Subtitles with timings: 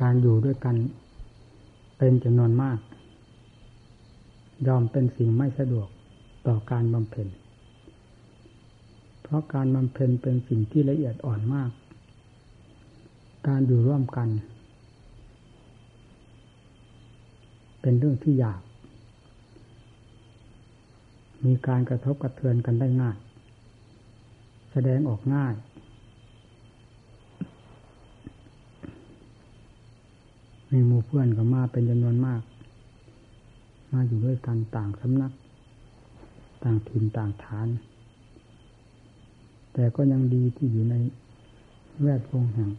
[0.00, 0.76] การอยู่ด้วยกัน
[1.98, 2.78] เป็นจำนวนมาก
[4.66, 5.88] ยอมเป็นสิ่งไม่สะดวก
[6.46, 7.28] ต่อการบำเพ็ญ
[9.22, 11.70] เพราะการบำเพ็ญเป็นสิ่งที่ละเอียดอ่อนมาก
[13.48, 14.28] การอยู่ร่วมกัน
[17.80, 18.60] เป็นเรื่องที่ยาก
[21.44, 23.16] มีการกระทบกระเทือนกันได้ง่าย
[24.72, 25.54] แสดงออกง่าย
[30.70, 32.42] มีหมู่เพื่อนก็มาเป็นจำนวนมาก
[33.92, 35.32] มาอยู่ด้วยกันต่างสำนัก
[36.62, 37.68] ต่างถิ่นต่างฐาน
[39.72, 40.94] แต่ก็ยังดีที่อยู่ใน
[42.02, 42.70] แวดวงแห่ง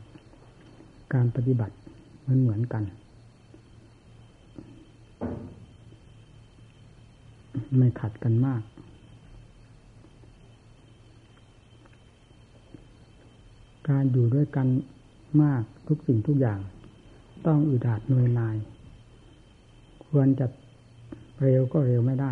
[1.13, 1.75] การปฏิบัติ
[2.21, 2.83] เหมือนเหมือนกัน
[7.77, 8.61] ไม่ขัดกันมาก
[13.89, 14.67] การอยู่ด้วยกัน
[15.41, 16.59] มากทุกสิ่งทุกอย่าง
[17.45, 18.55] ต้องอึดอัดหนื่อยนาย
[20.07, 20.47] ควรจะ
[21.41, 22.31] เร็วก็เร็วไม่ได้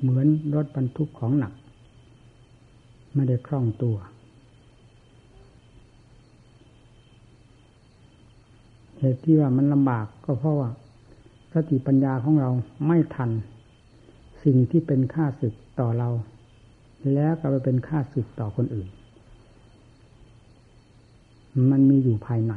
[0.00, 1.52] เหมือนรถบรรทุกของหนัก
[3.14, 3.96] ไม่ได้คล่องตัว
[8.98, 10.70] เหตุที่ว่ามันลำบากก็เพราะว่า
[11.52, 12.50] สติปัญญาของเรา
[12.86, 13.30] ไม่ทัน
[14.44, 16.08] สิ่งที่เป็นค่าศึกต่อเรา
[17.14, 18.88] แล้วก็ไปเป็นค่าศึกต่อคนอื่น
[21.70, 22.54] มันมีอยู่ภายใน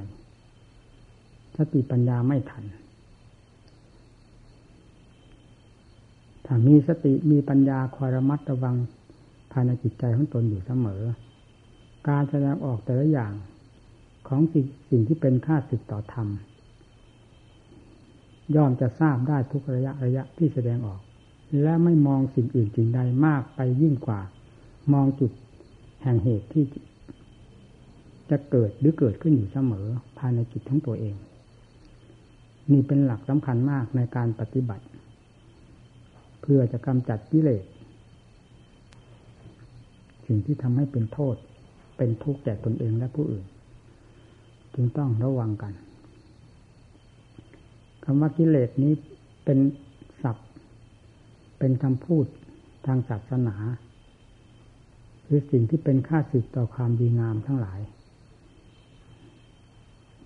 [1.57, 2.63] สติปัญญาไม่ทัน
[6.45, 8.75] ถ้ามีสติมีปัญญาคอยระมัดระวัง
[9.52, 11.02] ภายในจิตใจของตนอยู่เสมอ
[12.08, 13.33] การแสดงออกแต่ละอย่าง
[14.27, 16.27] ของสิ่งสิ่งที่เป็นค่าสึกต่อธรรม
[18.55, 21.02] ย่อมจะทราบได้ทุกระยะระยะที่แสดงออก
[21.61, 24.19] และไม่มองสิ่งอื่นสิ่งใดมากไปยิ่งกว่า
[24.93, 25.31] มองจุด
[26.03, 26.63] แห่งเหตุที่
[28.30, 31.15] จะเกิดหรือเกิดขึ้นอยู่เสมอภายในจิตทั้งตัวเอง
[32.72, 34.86] นี่เป็นหลักสำคัญมากในการปฏิบัติ
[36.42, 37.64] เพื่อจะกำจัดกิเลส
[40.27, 41.36] สิ่งที่ทำให้เป็นโทษ
[41.98, 43.45] เป็นทุกข์แก่ตนเองและผู้อื่น
[44.73, 45.73] จึงต้องระวังกัน
[48.04, 48.94] คำว่ากิเลสนี้
[49.45, 49.60] เป็น
[50.23, 50.50] ศัพท์
[51.60, 52.26] เป็นคำพูด
[52.86, 53.55] ทางศาสนา
[55.26, 57.80] คือสิ่งที่เป็นค่าสึกต่อความดีงามทั้งหลาย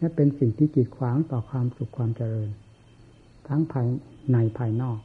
[0.06, 2.50] และเป็นสิ่งที่กีดขวางต่อความสุขความเจริญ
[3.48, 3.88] ทั้งภาย
[4.32, 5.00] ในภายนอก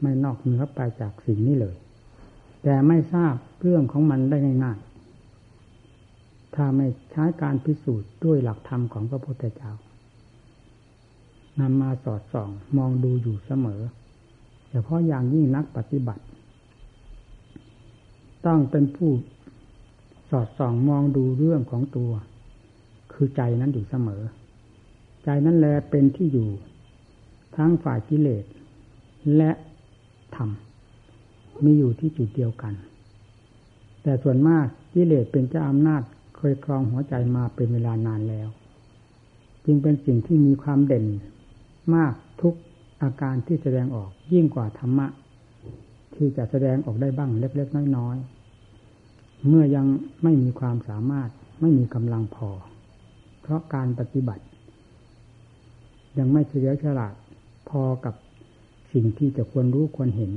[0.00, 1.76] ไม่นอกเหนือไปจากสิ่งนี้เลย
[2.62, 9.72] แต่ไม่ทราบเรื่องของมันได้ง่ายๆถ้าไม่ใช้การพิสูจน์ด้วยหลักธรรมของพระพุทธเจ้า
[11.60, 13.82] นำมาสอดส่อง มองดูอยู่เสมอ
[14.70, 16.24] เฉพาะอย่างยิ่งนักปฏิบัติ
[18.46, 19.10] ต้องเป็นผู้
[20.30, 22.12] สอดส่องมองดูเรื่องของตัว
[23.14, 24.22] คือใจนั้นอยู่เสมอ
[25.24, 26.48] ใจนั้นแลเป็นที่อยู่
[27.56, 28.44] ทั้งฝ่ายกิเลส
[29.36, 29.50] และ
[30.36, 30.50] ธรรม
[31.64, 32.74] มีอยู่ที่จุดเดียวกัน
[34.02, 36.02] แต่ส่วนมากกิเลสเป็นเจ้าอำนาจ
[36.36, 38.48] เคยครองหัวใจมาเป็นเวลานานแล้ว
[39.64, 41.06] จึงเป็นสิ่งที่มีความเด่น
[41.94, 42.54] มากทุก
[43.02, 45.06] อาการที่แสดงออกยิ่งกว่าธรรมะ
[46.14, 48.16] ที่จะแสดงออกได้บ้างเล็ก ๆ น้อย
[48.82, 49.86] ๆ เมื่อยัง
[50.22, 51.28] ไม่มีความสามารถ
[51.60, 52.50] ไม่มีกำลังพอ
[53.44, 54.44] เพราะการปฏิบัติ
[56.18, 57.14] ยังไม่เฉลียวฉลาด
[57.68, 58.14] พอกับ
[58.92, 60.32] สิ่งที่จะควรรู้ควรเห็น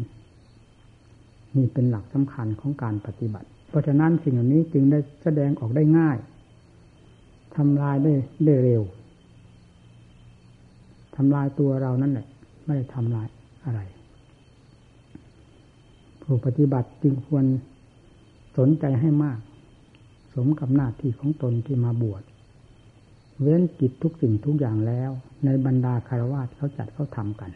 [1.56, 6.18] นี่เป็นหลักสำคัญของการปฏิบัติ เพราะฉะนั้นสิ่งเหล่านี้จึงได้แสดงออกได้ง่าย
[7.56, 8.14] ทำลายได้
[8.46, 8.84] ได้เร็ว
[11.16, 12.28] ทำลายตัวเรานั่นแหละ
[12.66, 13.28] ไม่ได้ทำลาย
[13.66, 13.80] อะไร
[16.22, 17.46] ผู้ปฏิบัติจึงควร
[18.58, 19.40] สนใจให้มาก
[20.34, 22.24] สมกับหน้าที่ของตนที่มาบวช
[23.42, 25.12] เว้นกิจทุกสิ่งทุกอย่างแล้ว
[25.46, 27.52] ในบรรดาคารวะเขาจัดเขาทำกัน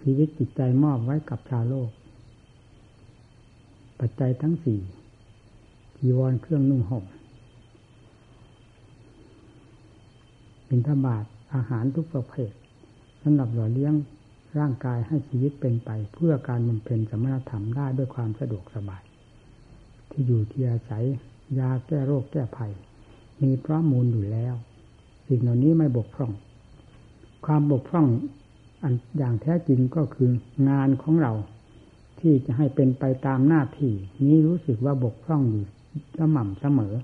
[0.00, 1.90] ชีวิตจิตใจมอบไว้กับชาวโลก
[4.00, 4.80] ปัจจัยทั้งสี่
[5.96, 7.04] จีวรเครื่องนุ่งห่ม
[10.68, 11.24] บิณฑบาต
[11.54, 12.52] อาหารทุกประเภท
[13.22, 13.94] สำหรับหล่อเลี้ยง
[14.58, 19.02] ร่างกายให้ชีวิตเป็นไป เพื่อการบำเพ็ญสมณธรรมได้ด้วยความสะดวกสบาย
[20.10, 21.04] ที่อยู่ที่อาศัย
[21.58, 22.72] ยาแก้โรคแก้ภัย
[23.42, 24.54] มีพระมูลอยู่แล้ว
[25.26, 26.32] สิ่งเหล่านี้ไม่บกพร่อง
[27.46, 28.06] ความบกพร่อง
[28.82, 30.30] อันอย่างแท้จริงก็คือ
[30.68, 31.32] งานของเรา
[32.20, 33.92] ที่จะให้เป็นไปตามหน้าที่
[34.26, 35.64] นี้รู้สึกว่าบกพร่องอยู่
[36.18, 36.94] สม่ำเสมอ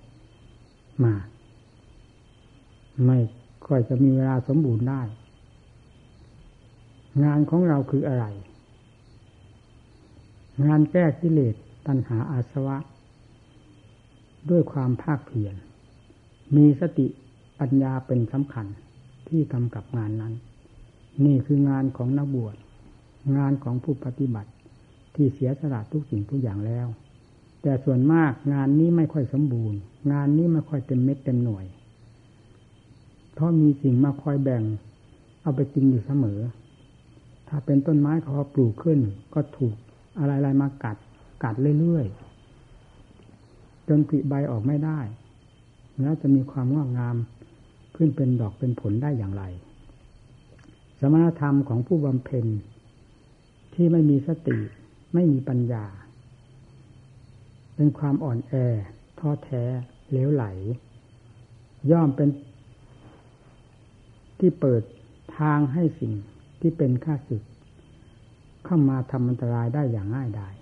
[1.05, 1.15] มา
[3.07, 3.19] ไม่
[3.67, 5.03] ค่อยจะมีเวลาสมบูรณ์ได้
[7.25, 8.27] งานของเราคืออะไร
[10.65, 11.55] งานแก้กิเลส
[11.87, 12.79] ตัณหาอาสวะ
[14.51, 15.55] ด้วยความภาคเพียร
[16.57, 17.07] มีสติ
[17.61, 18.67] ปัญญาเป็นสำคัญ
[19.29, 20.35] ที่กำกับงานนั้น
[21.25, 22.57] นี่คืองานของนักบวช
[23.37, 24.51] งานของผู้ปฏิบัติ
[25.15, 26.87] ที่เสียสละทุกสิ่งทุกอย่างแล้ว
[27.63, 29.79] แต่ส่วนมากงานนี้ไม่ค่อยสมบูรณ์
[30.13, 31.65] งานนี้ไม่ค่อยเต็มเม็ดเต็มหน่วย
[33.33, 34.63] เพราะมีสิ่งมาคอยแบ่ง
[35.43, 36.41] เอาไปกินอยู่เสมอ
[37.49, 39.01] ถ้าเป็นต้นไม้เขาปลูกขึ้น
[39.35, 39.75] ก็ถูก
[40.19, 40.97] อะไรๆมากัด
[41.45, 45.01] กัดเรื่อยๆจนผลิใบออกไม่ได้
[46.03, 47.17] แล้วจะมีความงอกงาม
[47.97, 49.45] ขึ้นเป็นดอกเป็นผลได้อย่างไร
[51.01, 52.47] สมณธรรมของผู้บำเพ็ญ
[53.75, 54.59] ที่ไม่มีสติ
[55.15, 55.85] ไม่มีปัญญา
[57.75, 58.53] เป็นความอ่อนแอ
[59.19, 59.63] ท้อแท้
[60.13, 60.45] เลวไหล
[61.91, 62.29] ย่อมเป็น
[64.39, 64.83] ที่เปิด
[65.39, 66.13] ทางให้สิ่ง
[66.61, 67.43] ที่เป็นข้าศึก
[68.65, 70.55] เข้ามาทำอันตรายได้อย่างง่ายดาย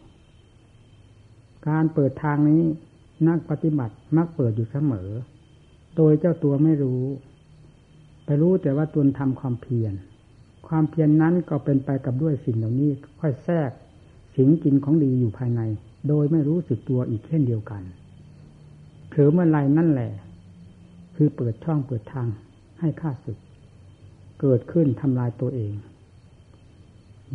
[1.69, 2.63] การเปิดทางนี้
[3.29, 5.09] นักปฏิบัติมักเปิดอยู่เสมอ
[5.97, 7.03] โดยเจ้าตัวไม่รู้
[8.25, 9.93] ไปรู้แต่ว่าตนทำความเพียร
[10.69, 12.91] ความเพียรนนั้นก็เป็นไปกับด้วยสิ่งเหล่านี้
[13.21, 13.71] ค่อยแทรก
[14.37, 15.61] สิงกินของดีอยู่ภายใน
[16.09, 17.83] โดยไม่รู้สึกตัวอีกเช่นเดียวกัน
[19.11, 20.13] เถือเมื่อไรนั่นแหละ
[21.15, 22.29] คือเปิดช่องเปิดทาง
[22.81, 23.39] ให้ข้าศึก
[24.41, 25.73] เกิดขึ้นทำลายตัวเอง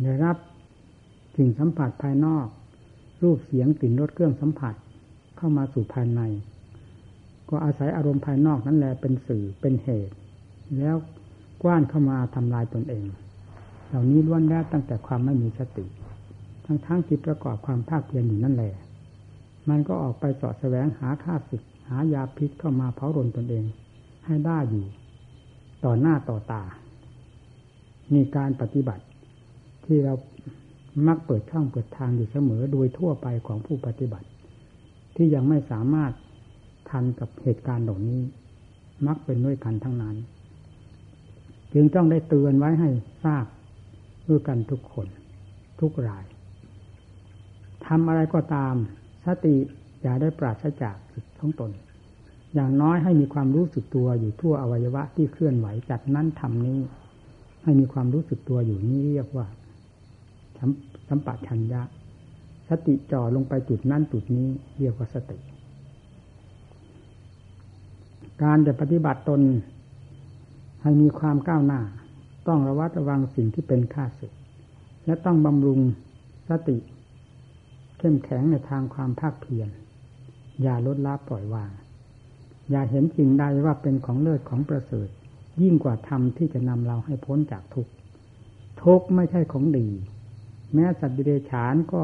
[0.02, 0.36] ได้รับ
[1.36, 2.46] สิ่งสัมผัสภายนอก
[3.22, 4.74] รูปเสียงกลิ่นรสเครื่องสัมผัส
[5.36, 6.20] เข้ามาสู่ภายใน
[7.48, 10.14] ก็อาศัยอารมณ์ภายนอกนั่นแหละเป็นสื่อเป็นเหตุ
[10.78, 10.96] แล้ว
[11.62, 13.06] กว้านเข้ามาทำลายตนเอง
[13.88, 15.86] เหล่านี้ล้วนแล้วตั้งแต่ความไม่มีสติ
[16.64, 18.72] ทั้งทั้งที่ประกอบความภาคเพียรอยู่นั่นแหละ
[19.68, 23.64] มันก็ออกไปเสาะแสวงหาค่าศึกหายาพิษเข้ามาเผารนตนเอง
[24.26, 24.84] ให้ได้อยู่
[25.84, 26.62] ต่อหน้าต่อตา
[28.14, 29.04] มีการปฏิบัติ
[29.84, 30.14] ที่เรา
[31.06, 34.26] มักเปิดช่องเปิดทางอยู่เสมอโดยทั่วไปของผู้ปฏิบัติ
[35.16, 36.12] ที่ยังไม่สามารถ
[36.90, 38.22] ทันกับเหตุการณ์เหล่านี้
[39.06, 40.16] มักเป็นด้วยกันทั้งนั้น
[41.74, 42.90] จึงต้องได้เตือนไว้ให้
[43.24, 43.46] ทราบ
[44.28, 45.06] ด้วยกันทุกคน
[45.80, 46.24] ทุกราย
[47.86, 48.74] ทำอะไรก็ตาม
[49.24, 49.56] สติ
[50.02, 51.70] อย่าได้ปราศจากจิตของตน
[52.54, 56.78] อย่างน้อยให้มีความรู้สึกตัวอยู่ทั่วอวัยวะที่เคลื่อนไหวจากนั้นทำนี้
[57.62, 59.46] ให้มีความรู้สึกตัวอยู่นี้เรียกว่า
[61.08, 61.82] สัมปชัญญะ
[62.68, 64.48] สติจ่อลงไปจุดนั้นจุดนี้
[64.78, 65.38] เรียกว่าสติ
[68.42, 69.40] การจะปฏิบัติตน
[70.82, 71.80] ให้มีความก้าวหน้า
[72.48, 74.32] ต้องระวัดระวังสิ่งที่เป็นข้าศึก
[75.06, 75.80] และต้องบำรุง
[76.48, 76.78] สติ
[77.98, 79.68] เข้มแข็งในทางความภาคเพียร
[80.62, 81.70] อย่าลดละปล่อยวาง
[82.70, 85.08] อย่าเห็นสิ่งใดว่าเป็นของเลิศของประเสริฐ
[85.62, 87.92] ยิ่งกว่าธรรมที่จะนำเราให้พ้นจากทุกข์
[88.82, 89.88] ทุกข์ไม่ใช่ของดี
[90.74, 92.02] แม้สัตว์ดิเรกชันก็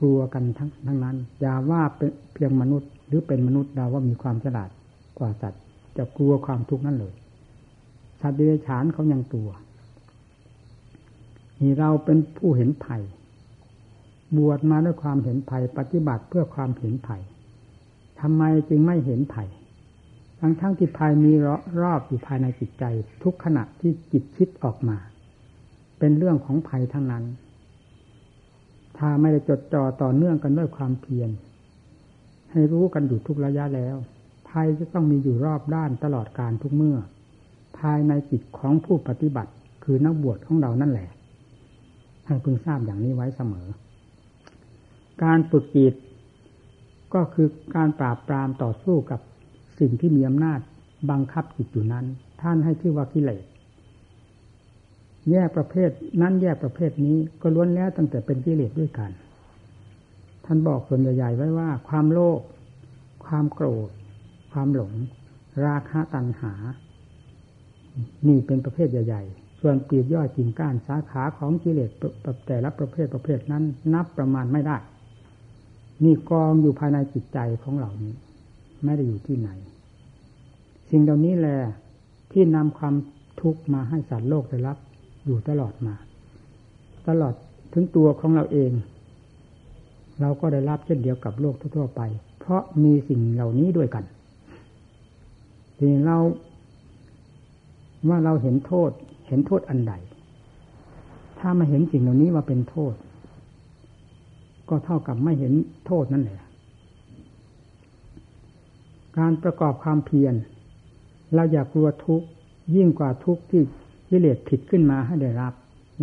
[0.00, 4.70] กลัวกันทั้งทั้งนั้น อย่าว่าเป็นเพียงมนุษย์ หรือเป็นมนุษย์เราว่ามีความฉลาด
[5.18, 5.62] กว่าสัตว์
[5.96, 7.14] จะกลัวความทุกข์นั่นเลย
[8.20, 9.50] สัตว์เดรัจฉานเขายังตัว
[11.60, 13.02] นี่เราเป็นผู้เห็นภัย
[14.36, 17.22] บวชมาด้วยความเห็นภัย ปฏิบัติเพื่อความเห็นภัย
[18.20, 19.48] ทำไมจึงไม่เห็นภัย
[20.40, 21.32] ทั้งทั้งที่ภัยมี
[21.80, 22.84] รอบอยู่ภายในจิตใจ
[23.22, 24.96] ทุกขณะที่จิตคิดออกมา
[25.98, 27.24] เป็นเรื่องของภัยทั้งนั้น
[29.00, 31.30] ถ้าไม่ได้จดจ่อต่อเนื่องกันด้วยความเพียร
[32.50, 33.96] ให้รู้กันอยู่ทุกระยะแล้ว
[34.48, 36.96] ภัยจะต้องมีอยู่รอบด้านตลอดการทุกเมื่อ
[37.78, 39.52] ภายในจิตของผู้ปฏิบัติ
[39.84, 41.08] คือนักบวชของเรานั่นแหละ
[42.26, 43.66] ให้พึงทราบอย่างนี้ไว้เสมอ
[45.22, 45.94] การฝึกจิต
[47.14, 49.20] ก็คือการปราบปรามต่อสู้กับ
[49.78, 50.60] สิ่งที่มีอำนาจ
[51.10, 52.04] บังคับจิตอยู่นั้น
[52.40, 53.44] ท่านให้ชื่อว่ากิเลส
[55.30, 59.10] แยกประเภทนั้นแยกประเภทนี้ก็ล้วนแล้วตั้งแต่เป็นกิเลสด้วยกัน
[60.44, 62.40] ท่านบอกส่วนใหญ่ๆไว้ว่า ความโลภ
[63.24, 63.90] ความโกรธ
[64.52, 64.92] ความหลง
[65.66, 66.52] ราคะตัณหา
[68.28, 71.90] นี่เป็นประเภทใหญ่ ๆ ส่วนปีกย่อยกิ่งก้านสาขาของกิเลส
[72.46, 74.76] แต่ละประเภทประเภทนั้น นับประมาณไม่ได้
[76.04, 78.14] นี่กองอยู่ภายในจิตใจของเหล่านี้
[78.84, 79.50] ไม่ได้อยู่ที่ไหน
[80.90, 81.56] สิ่งเหล่านี้แหละ
[82.32, 82.94] ที่นำความ
[83.40, 84.76] ทุกข์มาให้สัตว์โลกได้รับ
[85.24, 85.94] อยู่ตลอดมา
[87.08, 87.34] ตลอด
[87.72, 88.72] ถึงตัวของเราเอง
[90.20, 92.00] เราก็ได้รับเช่นเดียวกับโลกทั่วไป
[92.40, 94.04] เพราะมีสิ่งเหล่านี้ด้วยกัน
[95.78, 96.18] ทีเรา
[98.08, 98.90] ว่าเราเห็นโทษ
[99.28, 99.92] เห็นโทษอันใด
[101.38, 102.94] ถ้ามาเห็นสิ่งเหล่านี้ว่าเป็นโทษ
[104.68, 105.52] ก็เท่ากับไม่เห็น
[105.86, 106.40] โทษนั่นแหละ
[109.18, 110.34] การประกอบความเพียร
[111.34, 112.26] เราอยากกลัวทุกข์
[112.76, 113.62] ยิ่งกว่าทุกข์ที่
[114.10, 115.54] กิเลสผิดขึ้นมาให้ได้รับ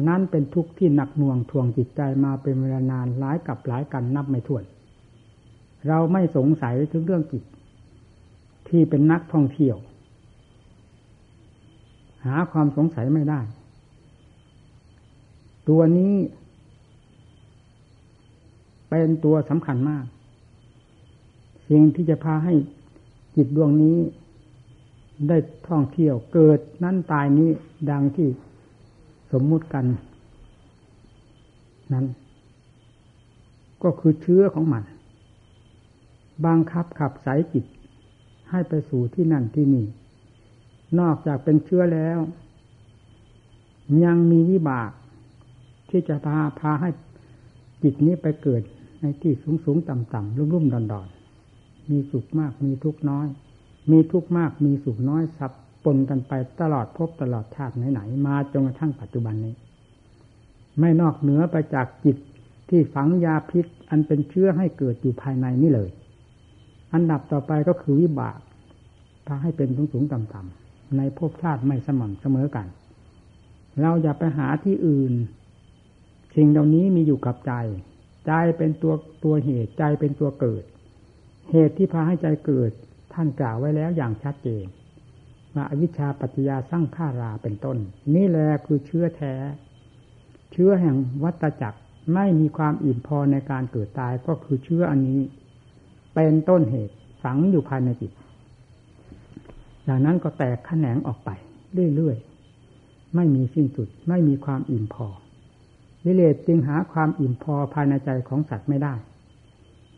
[0.07, 4.63] นั่นเป็นทุกข์ที่หนักหน่วงทวงจิตใจมาเป็นเวลานานหลายกับหลายกันนับไม่ถ้วน
[5.87, 7.43] เราไม่สงสัยถึงเรื่องจิต
[8.67, 9.77] ที่เป็นนักท่องเที่ยว
[12.25, 13.41] หาความสงสัยไม่ได้
[15.69, 16.13] ตัวนี้
[18.89, 20.05] เป็นตัวสำคัญมาก
[21.69, 22.53] สิ่งที่จะพาให้
[23.35, 23.97] จิตดวงนี้
[25.27, 27.49] ได้ท่องเที่ยวเกิดนั่นตายนี้
[27.89, 28.29] ดังที่
[29.31, 29.85] สมมุติกัน
[31.93, 32.05] นั้น
[33.83, 34.83] ก็คือเชื้อของมัน
[36.45, 37.65] บังคับขับสายจิต
[38.49, 39.85] ให้ไปสู่ที่นั่นที่นี่
[40.99, 42.19] นอกจากเป็นเชื้อแล้ว
[44.03, 44.91] ยังมีวิบาก
[45.89, 46.89] ที่จะพาพาให้
[47.83, 48.61] จิตนี้ไปเกิด
[49.01, 51.07] ในที่สูงสูงต่ำต่ำรุ่มรุ่มดอนดอน
[51.89, 53.27] มีสุขมากมีทุกข์น้อย
[53.91, 55.51] มีทุกข์มากมีสุขน้อยสับ
[55.83, 59.53] ปนกันไปตลอดพบตลอดชาติไหนๆมาจนกระทั่งปัจจุบันนี้
[60.79, 62.17] ไม่นอกเหนือไปจากจิต
[62.69, 65.89] ที่ฝังยาพิษ อันเป็นเชื้อให้เกิดอยู่ภายในนี่เลย
[66.93, 68.39] อันดับต่อไปก็คือวิบาก
[69.27, 72.67] พาให้เป็นสูงสูงต่ำต่ำในภพชาติไม่สม่ำเสมอกัน
[73.81, 75.13] เราอย่าไปหาที่อื่น
[76.35, 77.53] สิ่งเหล่านี้มีอยู่กับใจ
[78.27, 80.63] ใจเป็นตัวตัวเหตุใจเป็นตัวเกิด
[81.51, 82.71] เหตุที่พาให้ใจเกิด
[83.19, 84.65] ท่านกล่าวไว้แล้วอย่างชัดเจน
[85.55, 87.77] ว่าอวิชชาปัจจยาสร้างฆาราเป็นต้น
[88.15, 89.33] นี่แหละคือเชื้อแท้
[90.51, 91.79] เชื้อแห่งวัตจักร
[92.13, 95.21] ไม่มีความอิ่มพอในการเกิดตายก็คือเชื้ออันนี้
[96.15, 98.11] เป็นต้นเหตุฝังอยู่ภายในจิต
[99.87, 101.29] จากนั้นก็แตกแขนงออกไป
[101.95, 105.07] เรื่อยๆ ไม่มีสิ้นสุด ไม่มีความอิ่มพอ
[106.05, 108.93] วิเลศจึงหาความอิ่มพอภายในใจของสัตว์ไม่ได้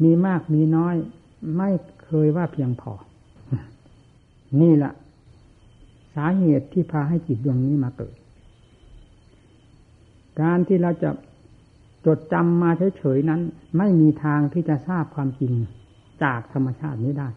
[0.03, 0.95] มีมากมีน้อย
[1.57, 1.69] ไม่
[2.03, 2.93] เคยว่าเพียงพอ
[4.61, 4.93] นี่แหละ
[6.15, 8.15] สาเหตุที่พาให้จิตดวงนี้มาเกิด
[10.41, 11.09] การที่เราจะ
[12.05, 13.41] จดจำมาเฉยๆนั้น
[13.77, 15.53] ไม่มีทางที่จะทราบความจริง
[16.23, 17.29] จากธรรมชาตินี้ได้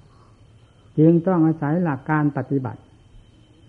[0.99, 2.81] จึงต้องอาศัยหลักการปฏิบัติ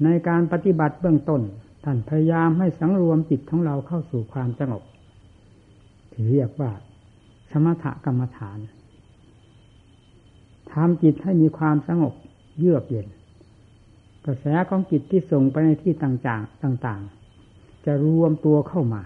[0.03, 1.41] ในการปฏิบัติเบื้องต้น
[1.83, 4.83] ท่านพยายามให้สังรวมจิตของเราเข้าสู่ความสงบ
[6.11, 6.71] ที่เรียกว่า
[7.51, 8.59] สมถกรรมฐาน
[10.71, 12.13] ทำจิตให้มีความสงบ
[12.59, 13.07] เยือกเย็น
[14.25, 17.01] กระแสของจิตที่ส่งไปในที่ต่างๆต่าง
[17.43, 19.01] ๆ จะรวมตัวเข้ามา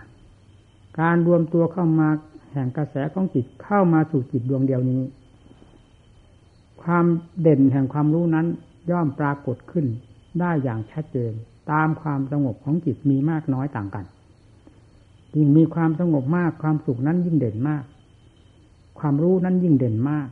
[1.00, 2.10] การรวมตัวเข้ามา
[2.54, 5.02] แห่งกระแสของจิตเข้ามาสู่จิตดวงเดียวนี้
[6.84, 7.06] ความ
[7.42, 8.46] เด่นแห่งความรู้นั้น
[8.92, 9.86] ย่อมปรากฏขึ้น
[10.40, 11.34] ได้อย่างชัดเจน
[11.72, 14.06] ตามความสงบของจิตมีมากน้อยต่างกัน
[15.36, 17.84] ยิ่งมีความสงบมากความสุขนั้นยิ่งเด่นมาก
[19.00, 20.28] ความรู้นั้นยิ่งเด่นมาก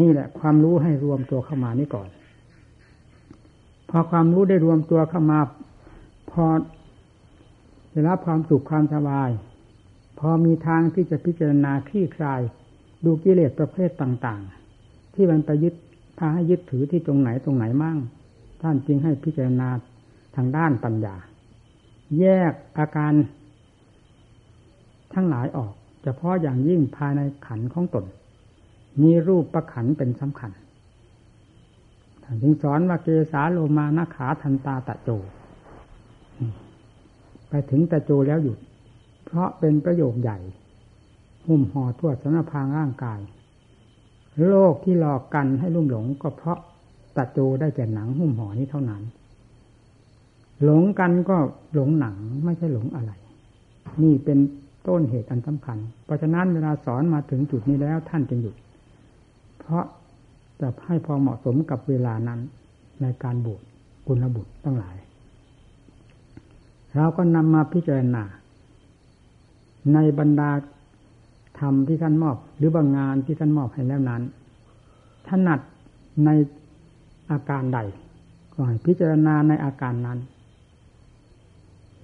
[0.00, 2.08] นี่แหละ ความรู้ให้รวมตัวเข้ามานี่ก่อน
[3.90, 5.40] พอความรู้ได้รวมตัวเข้ามา
[6.30, 6.44] พอ
[7.90, 9.30] ได้รับความสุขความสบาย
[10.18, 12.40] พอมีทางที่จะพิจารณาคลี่คลาย
[13.04, 14.40] ดูกิเลสประเภทต่าง
[14.78, 15.74] ๆ ที่มันไปยึด
[16.18, 17.98] พาให้ยึดถือที่ตรงไหนตรงไหนมั่ง
[18.62, 19.68] ท่านจึงให้พิจารณา
[20.36, 21.16] ทางด้านปัญญา
[22.18, 23.12] แยกอาการ
[25.14, 25.72] ทั้งหลายออก
[26.02, 28.04] เฉพาะอย่างยิ่งภายในขันของตน
[29.02, 30.50] มีรูปประขันเป็นสำคัญ
[32.24, 35.10] ท่านจึงสอนว่าเกสาโลมานาขาทันตาตะโจ
[37.48, 38.58] ไปถึงตะโจแล้วหยุด
[39.24, 40.38] เพราะเป็นประโยคใหญ่
[41.46, 43.20] หุ้มห่อทั่วสนพางร่างกาย
[44.48, 46.58] โลกที่หลอกกันให้ลุ่มหลงก็เพราะ
[47.16, 49.02] ตัดโจได้แก่หนังหุ้มห่อนี้เท่านั้น
[50.64, 51.36] หลงกันก็
[51.74, 52.14] หลงหนัง
[52.44, 53.12] ไม่ใช่หลงอะไร
[54.02, 54.38] นี่เป็น
[54.88, 58.54] ต้นเหตุอันสำคัญ เพราะฉะนั้นเวลาสอนมาถึงจุดนี้แล้วท่านจึงหยุด
[59.60, 59.84] เพราะ
[60.64, 62.40] จะให้พอเหมาะสมกับเวลานั้น
[63.02, 63.62] ในการบวช
[64.06, 64.96] กุลบุตรตั้งหลาย
[66.96, 68.24] เราก็นำมาพิจารณา
[69.94, 70.50] ในบรรดา
[71.60, 74.22] ธรรมที่ท่านมอบ หรือบางงานที่ท่านมอบให้แล้วนั้น
[75.28, 75.60] ถนัด
[76.24, 76.30] ใน
[77.30, 77.78] อาการใด
[78.52, 80.18] ก็ให้พิจารณาในอาการนั้น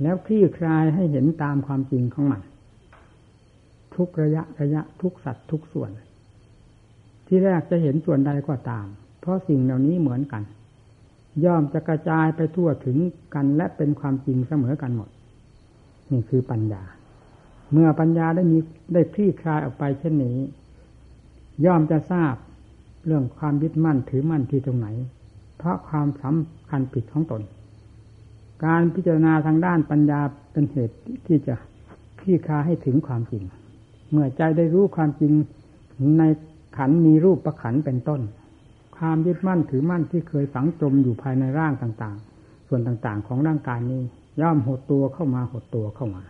[0.02, 2.40] แล้วคลี่คลายให้เห็นตามความจริงของมัน
[3.94, 5.90] ทุกระยะระยะทุกสัตว์ทุกส่วน
[7.32, 8.86] ที่แรกจะเห็นส่วนใดก็ตาม
[9.20, 10.42] เพราะสิ่งเหล่านี้เหมือนกัน
[11.44, 12.96] ย่อมจะกระจายไปทั่วถึง
[13.34, 15.08] กันและเป็นความจริงเสมอกันหมด
[16.12, 16.82] นี่คือปัญญา
[17.72, 18.58] เมื่อปัญญาได้มี
[18.92, 20.36] ได้คลี่คลายออกไปเช่นนี้
[21.64, 22.34] ย่อมจะทราบ
[23.06, 24.88] เรื่องความยึดมั่นถือมั่นที่ตรงไหน
[25.56, 27.42] เพราะความสำคัญผิดของตน
[28.64, 30.20] การพิจารณาทางด้านปัญญา
[30.52, 30.96] เป็นเหตุ
[31.26, 31.54] ที่จะ
[32.20, 33.42] คลี่คลายให้ถึงความจริง
[34.10, 35.32] เมื่อใจได้รู้ความจริง
[36.18, 36.22] ใน
[36.76, 38.20] ขันมีรูปประขันเป็นต้น
[38.96, 44.02] ความยึดมั่นถือมั่นที่เคยฝังจมอยู่ภายในร่างต่างๆ ส่วนต่างๆ ของร่างกายนี้
[44.40, 46.22] ย่อมหดตัวเข้ามาหดตัวเข้ามา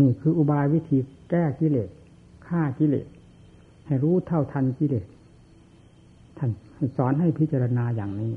[0.00, 0.98] นี่คืออุบายวิธี
[1.30, 1.90] แก้กิเลส
[2.46, 3.06] ฆ่ากิเลส
[3.86, 5.06] ให้รู้เท่าทันกิเลส
[6.38, 6.50] ท่าน
[6.96, 8.32] สอนให้พิจารณาอย่างนี้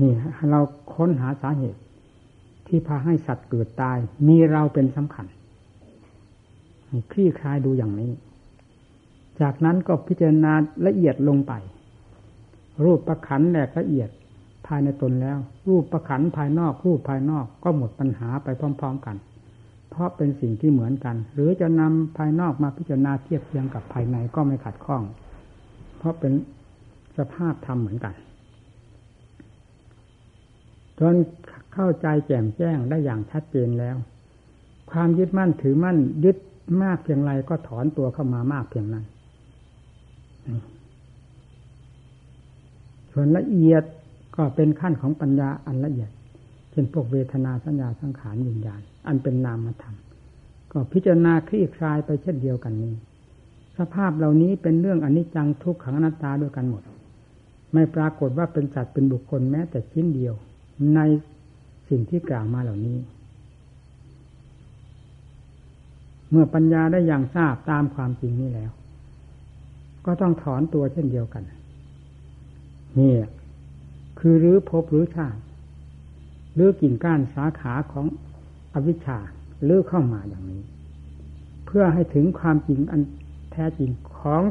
[0.00, 0.12] นี่
[0.50, 0.60] เรา
[0.94, 1.80] ค้นหาสาเหตุ
[2.66, 5.26] ที่พาให้สัตว์เกิดตาย มีเราเป็นสำคัญ
[7.10, 8.10] คลี่คลายดูอย่างนี้
[9.40, 10.52] จากนั้นก็พิจารณา
[10.86, 11.52] ละเอียดลงไป
[12.84, 14.10] รูปประขันแหลกละเอียด
[14.66, 18.48] ภายในตนแล้ว รูปประขันภายนอก รูปภายนอกก็หมดปัญหาไป
[18.80, 19.16] พร้อม ๆกัน
[19.90, 25.02] เพราะเป็นสิ่งที่เหมือนกัน หรือจะนำภายนอกมาพิจารณาเทียบเทียงกับภายในก็ไม่ขัดข้อง
[25.98, 26.32] เพราะเป็น
[27.18, 28.14] สภาพธรรมเหมือนกัน
[30.98, 31.14] จน
[31.74, 33.96] เข้าใจแจ่มแจ้งได้อย่างชัดเจนแล้ว
[34.90, 36.36] ความยึดมั่นถือมั่นยึด
[36.82, 39.04] มากเพียงไรก็ถอนตัวเข้ามามากเพียงนั้น
[43.12, 43.82] ส่วนละเอียด
[44.36, 46.10] ก็เป็นขั้นของปัญญาอันละเอียด
[46.70, 49.96] เช่นพวกเวทนาสัญญาสังขารวิญญาณ อันเป็นนามธรรม
[50.72, 52.94] ก็พิจารณาคลี่คลายไปเช่นเดียวกันนี้
[53.78, 56.82] สภาพเหล่านี้เป็นเรื่องอนิจจังทุกขังอนัตตาด้วยกันหมด
[57.74, 60.34] ไม่ปรากฏว่าเป็นสัตว์เป็นบุคคลแม้แต่ชิ้นเดียว
[60.94, 61.00] ใน
[61.88, 62.98] สิ่งที่กล่าวมาเหล่านี้
[66.30, 68.70] เมื่อปัญญาได้อย่างทราบตามความจริงนี้แล้ว
[70.08, 71.42] ก็ต้องถอนตัวเช่นเดียวกัน
[72.98, 73.12] นี่
[74.18, 75.40] คือรื้อภพหรือชาติ
[76.58, 78.06] รื้อกิ่งก้านสาขาของ
[78.74, 79.18] อวิชชา
[79.64, 80.62] เลือเข้ามาอย่างนี้
[81.66, 83.00] เพื่อให้ถึงความจริงอัน
[83.52, 84.42] แท้จริงของ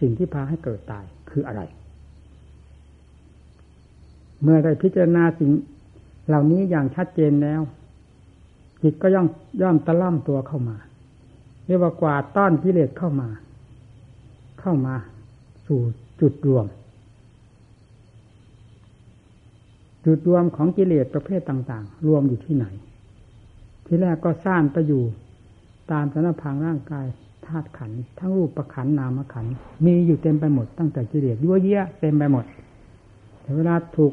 [0.00, 1.62] สิ่งที่พาให้เกิดตายคืออะไร
[4.42, 5.50] เมื่อได้พิจารณาสิ่ง
[6.28, 7.60] เหล่านี้อย่างชัดเจนแล้ว
[8.82, 9.26] จิตก็ย่อม
[9.62, 10.76] ย่อมตะล่อมตัวเข้ามา
[11.66, 13.28] เรียกว่ากว่าต้อนกิเลสเข้ามา
[14.62, 14.94] เข้ามา
[15.66, 15.80] สู่
[16.20, 16.66] จุดรวม
[20.04, 22.66] จุดรวมของกิเลสประเภทต่าง ๆ รวมอยู่ที่ไหน
[23.86, 25.02] ที่แรกก็สร้างไปอยู่
[25.92, 27.06] ตามสนพังร่างกาย
[27.46, 29.46] ธาตุขันทั้งรูปประขันนามขัน
[29.84, 32.44] มีอยู่เต็มไปหมดตั้งแต่กิเลสยั่วเยี่ยเต็มไปหมด
[33.40, 34.12] แต่เวลาถูก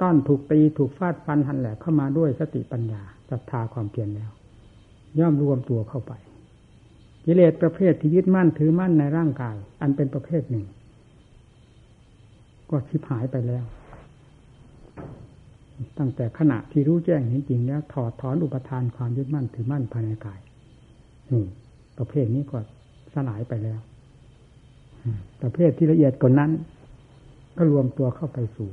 [0.00, 4.30] ต้อนถูกตีถูกฟาดฟันหันแหลกเข้ามาด้วยสติปัญญาศรัทธาความเพียรแล้ว
[5.18, 6.12] ย่อมรวมตัวเข้าไป
[7.24, 10.64] กิเลสประเภทที่ยึดมั่นถือมั่นในร่างกาย อันเป็นประเภทหนึ่ง
[12.70, 13.64] ก็ชิบหายไปแล้ว
[15.98, 20.40] ตั้งแต่ขณะที่รู้แจ้งเห็นจริงแล้ว ถอดถอนอุปทานความยึดมั่นถือมั่นภายในกาย
[21.32, 21.44] นี่
[21.98, 22.58] ประเภทนี้ก็
[23.14, 23.80] สลายไปแล้ว
[25.42, 26.50] ประเภทที่ละเอียดกว่านั้น
[27.56, 28.68] ก็รวมตัวเข้าไปสู่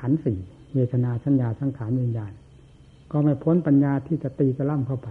[0.00, 0.38] ขันสี่
[0.74, 2.32] เวทนาสัญญาสังขารวิญญาณ
[3.10, 5.08] ก็ไม่พ้นปัญญาที่จะตีกระล่ำเข้าไป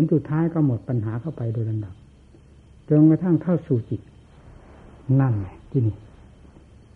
[0.00, 1.94] ลสุดท้ายก็หมดปัญหาเข้าไปโดยลำดับ
[2.88, 4.00] จนกระทั่งเข้าสู่จิต
[5.20, 5.96] นั่นไงที่นี่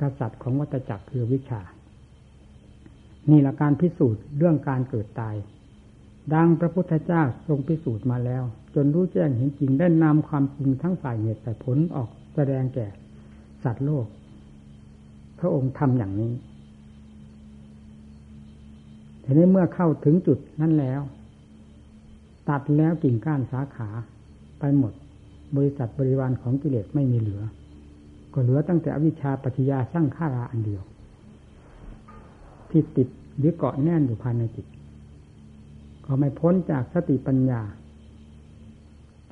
[0.00, 1.61] กษัตริย์ของวัตจักรคือวิชา
[3.30, 5.37] นี่แหละการพิสูจน์เรื่องการเกิดตาย
[6.34, 8.42] ดังพระพุทธเจ้าทรงพิสูจน์มาแล้ว
[8.74, 12.87] จนรู้แจ้งเห็นจริงได้นำความจริงทั้งฝ่ายเหตุแต่ผลออกแสดงแก่
[13.64, 14.06] สัตว์โลก
[15.38, 16.32] พระองค์ทำอย่างนี้
[19.24, 21.00] ทีนี้เมื่อเข้าถึงจุดนั้นแล้ว
[22.48, 23.88] ตัดแล้วกิ่งก้านสาขา
[24.58, 24.92] ไปหมด
[25.56, 27.42] บริษัทบริวารของกิเลสไม่มีเหลือ
[28.32, 30.82] ก็เหลือตั้งแต่อวิชชาปัจจยาสร้างข้าราอันเดียว
[32.70, 33.08] ที่ติด
[33.38, 34.66] หรือเกาะแน่นอยู่ภายในจิต
[36.04, 37.62] ก็ไม่พ้นจากสติปัญญา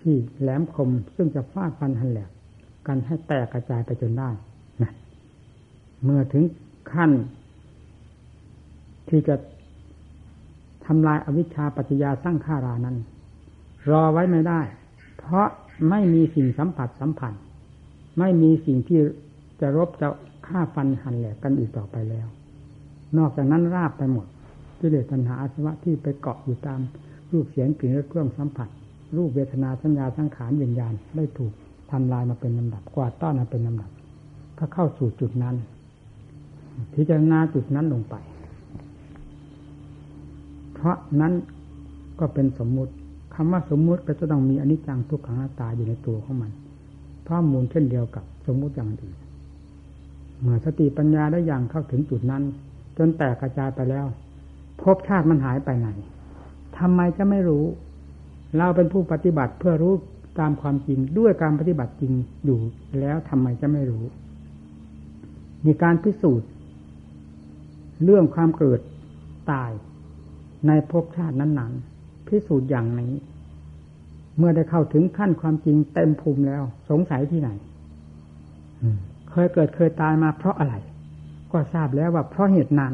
[0.00, 2.30] ที่แหลมคมซึ่งจะฟาดฟันหันแหลก
[2.86, 4.30] กันให้แตกกระจายไปจนได้
[4.82, 4.92] นะ
[6.04, 6.44] เมื่อถึง
[6.92, 7.10] ขั้น
[9.08, 9.34] ที่จะ
[10.86, 12.96] ทำลายอวิชชาปัจจยาสร้างขารานั้น
[13.90, 14.60] รอไว้ไม่ได้
[15.18, 15.48] เพราะ
[15.90, 17.42] ไม่มีสิ่งสัมผัสสัมพันธ์
[18.18, 19.00] ไม่มีสิ่งที่
[19.60, 20.08] จะรบจะ
[20.46, 22.26] ฆ่าฟันหันแหลกกันอีกต่อไปแล้ว
[23.18, 24.26] นอกจากนั้นราบไปหมด
[24.78, 26.80] กิเลสตัณหาอาสวะที่ไปเกาะอยู่ตาม
[27.30, 28.68] รูปเสียงกลิ่นรสเครื่องสัมผัส
[29.16, 31.52] รูปเวทนาสัญญาสังขารวิญญาณได้ถูก
[31.90, 33.90] ทำลายมาเป็นลำดับกวาดต้อนมาเป็นลำดับ
[34.58, 35.56] ถ้าเข้าสู่จุดนั้น
[36.94, 38.14] พิจารณาจุดนั้นลงไป
[40.76, 41.32] เพราะนั้น
[42.20, 42.92] ก็เป็นสมมุติ
[43.34, 46.52] คำว่าสมมุติก็จะต้องมีอนิจจังทุกขังตาอยู่ในตัวของมัน
[47.28, 49.16] ข้อมูลเช่นเดียวกับสมมุติอย่างอื่น
[50.40, 52.42] เมื่อสติปัญญาได้อย่างเข้าถึงจุดนั้น
[52.96, 54.06] จนแตกกระจายไปแล้ว
[54.80, 55.88] ภพชาติมันหายไปไหน
[56.78, 57.64] ทำไมจะไม่รู้
[58.58, 59.94] เราเป็นผู้ปฏิบัติเพื่อรู้
[60.40, 62.12] ตามความจริงด้วยการปฏิบัติจริง
[62.44, 62.60] อยู่
[63.00, 64.04] แล้วทำไมจะไม่รู้
[65.66, 66.48] มีการพิสูจน์
[68.04, 68.80] เรื่องความเกิด
[69.52, 69.70] ตาย
[70.66, 73.12] ในภพชาตินั้นๆพิสูจน์อย่างนี้
[74.38, 77.50] เมื่อได้เข้าถึงขั้นความจริงเต็มภูมิแล้ว สงสัยที่ไหน
[79.30, 80.74] เคยเกิดเคยตายมาเพราะอะไร
[81.52, 82.92] ก็ทราบแล้วว่าเพราะเหตุนั้น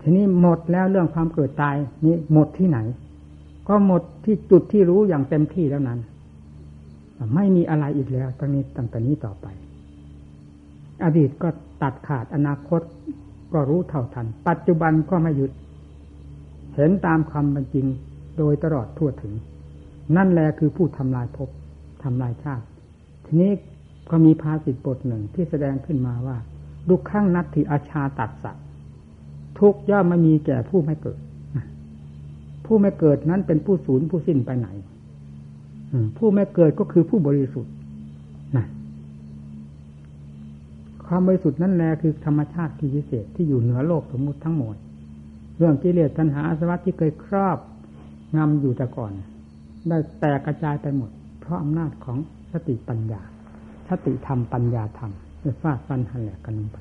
[0.00, 2.78] ทีนี้หมดแล้วเรื่องความเกิดตายนี้หมดที่ไหน
[3.68, 6.00] ก็หมดที่จุดที่รู้อย่างเต็มที่แล้วนั้น
[7.34, 9.46] ไม่มีอะไรอีกแล้วตั้งนี้ตั้งแต่นี้ต่อไป
[11.04, 11.48] อดีตก็
[11.82, 12.80] ตัดขาดอนาคต
[13.52, 15.50] ก็รู้เท่าทัน ปัจจุบันก็ไม่หยุด
[16.74, 17.86] เห็นตามความเป็นจริง
[18.38, 19.34] โดยตลอดทั่วถึง
[20.16, 21.48] นั่นแหละคือผู้ทำลายภพ
[22.02, 22.64] ทำลายชาติ
[23.26, 23.52] ทีนี้
[24.10, 26.36] ก็มีภาษิตบทหนึ่งที่แสดงขึ้นมาว่า
[26.88, 28.56] ดุข้างนัตถิอาชาตัดสัต
[29.58, 31.20] ทุกย่อมไม่มีแก่ผู้ไม่เกิด
[32.66, 34.68] ผู้ไม่เกิดนั้นเป็นผู้ศูนย์ผู้สิ้นไปไหน
[36.18, 37.72] ผู้ไม่เกิดก็คือผู้บริสุทธิ์
[38.56, 38.66] นะ
[41.06, 44.76] ความบริสุทธิ์นั่นแหละคือธรรมชาติที่พิเศษที่อยู่เหนือโลกสมมุติทั้งหมด
[45.56, 47.58] เรื่องกิเลสตัณหาสวัสดิ์ที่เคยครอบ
[48.36, 49.12] งำอยู่แต่ก่อน
[49.88, 51.10] ได้แตกกระจายไปหมด
[51.40, 52.18] เพราะอำนาจของ
[52.52, 53.22] สติปัญญา
[53.88, 56.78] สติธรรมปัญญาธรรมได้ฟาดฟันหันแหลกกันลงไป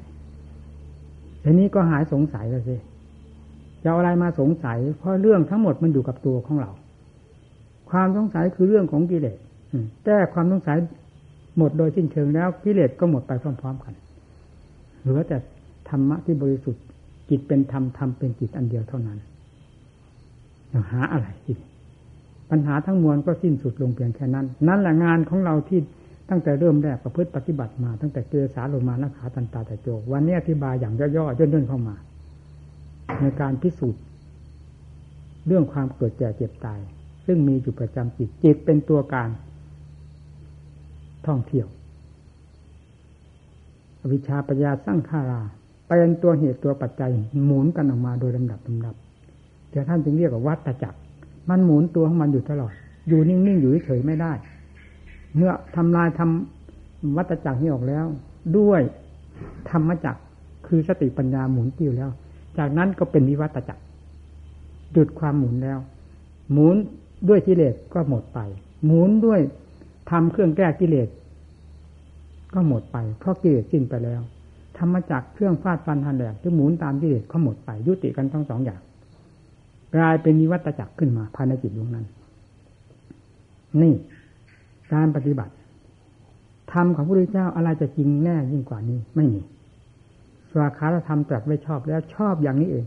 [1.44, 2.76] ทีนี้ก็หายสงสัยแล้วสิ
[3.84, 6.72] จะอะไรมาสงสัย เพราะเรื่องทั้งหมดมันอยู่กับตัวของเรา
[7.90, 9.38] ความสงสัยคือเรื่องของกิเลส
[10.06, 10.78] แก้ความสงสัย
[11.58, 13.94] หมดโดยสิ้นเชิงแล้วกิเลสก็หมดไปพร้อม ๆ กัน
[15.02, 15.38] เหลือแต่
[15.90, 16.84] ธรรมะที่บริสุทธิ์
[17.32, 19.20] จิตเป็นธรรมธรรมเป็นจิตอันเดียวเท่านั้น
[20.70, 21.60] เราหาอะไรอีก
[22.50, 25.80] ปัญหาทั้งมวลก็สิ้นสุดลงเพียงแค่นั้น นั่นแหละงานของเราที่
[26.30, 31.96] ตั้งแต่เริ่มแรกประพฤติปฏิบัติมา ตั้งแต่เกสาลงมานักขาตันตาแต่โจวันนี้อธิบายอย่างย่อๆย่นๆเข้ามา
[33.22, 34.02] ในการพิสูจน์
[35.48, 36.80] เรื่องความเกิดแก่เจ็บตาย
[37.26, 39.30] ซึ่งมีอยู่ประจำจิตจิตเป็นตัวการ
[41.28, 41.68] ท่องเที่ยว
[44.00, 45.42] อวิชชาปัญญาสร้างขารา
[46.00, 47.12] เป็นตัวเหตุตัวปัจจัย
[47.46, 48.96] หมุนกันออกมาโดยลำดับลำดับ
[49.70, 50.98] เดี๋ยวท่านจึงเรียกว่าวัฏจักร
[51.50, 52.74] มันหมุนตัวของมันอยู่ตลอด
[53.08, 54.32] อยู่นิ่งๆอยู่เฉยไม่ได้
[55.36, 58.06] เมื่อทำลายทำวัฏจักรนี้ออกแล้ว
[58.58, 58.82] ด้วย
[59.70, 60.22] ธรรมจักร
[60.68, 62.10] คือสติปัญญาหมุนติ้วแล้ว
[62.58, 63.82] จากนั้นก็เป็นวิวัตจักร
[64.94, 65.80] หยุดความหมุนแล้ว
[66.52, 66.76] หมุน
[67.30, 68.40] ด้วยกิเลสก็หมดไป
[68.86, 69.40] หมุนด้วย
[70.12, 71.08] ทำเครื่องแก้กิเลส
[72.54, 74.22] ก็หมดไป เพราะกิเลสสิ้นไปแล้ว
[74.82, 78.82] ธรรมจักเครื่องฟาดฟันหันแหลกที่หมุนตามกิเลสก็หมดไปยุติกันทั้งสองอย่าง
[79.96, 82.06] กลายเป็นนิวัตจักรขึ้นมาภายในจิตดวงนั้น
[83.82, 83.94] นี่
[84.94, 85.54] การปฏิบัติ
[86.72, 89.42] ธรรมของพระพุทธเจ้าอะไรจะจริงแน่ยิ่งกว่านี้ไม่มี
[90.50, 92.86] สวาคาธรรมตรัสไว้ชอบแล้วชอบอย่างนี้เอง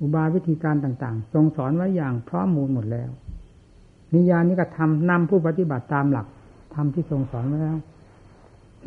[0.00, 3.10] อุบายวิธีการต่างๆ ทรงสอนไว้อย่างพร้อมมูลหมดแล้ว
[4.14, 6.26] นิยานิกระทำนำผู้ปฏิบัติตามหลัก
[6.74, 7.76] ธรรมที่ทรงสอนไว้แล้ว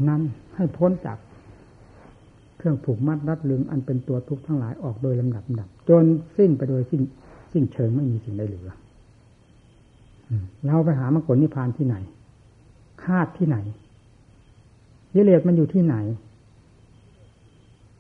[0.08, 0.22] นั้น
[0.56, 1.18] ให้พ้นจาก
[2.58, 6.04] เครื่องผูกมัดรัดลึงอันเป็นตัวทุกข์ทั้งหลายออกโดยลำดับดับจน
[6.38, 7.02] สิ้นไปโดยสิ้น
[7.54, 8.70] สิ้นเชิงไม่มีสิ่งใดเหลือ
[10.66, 11.96] เราไปหามรรคผลนิพพานที่ไหน
[13.04, 13.58] คาดที่ไหน
[15.16, 15.96] ยิเลสมันอยู่ที่ไหน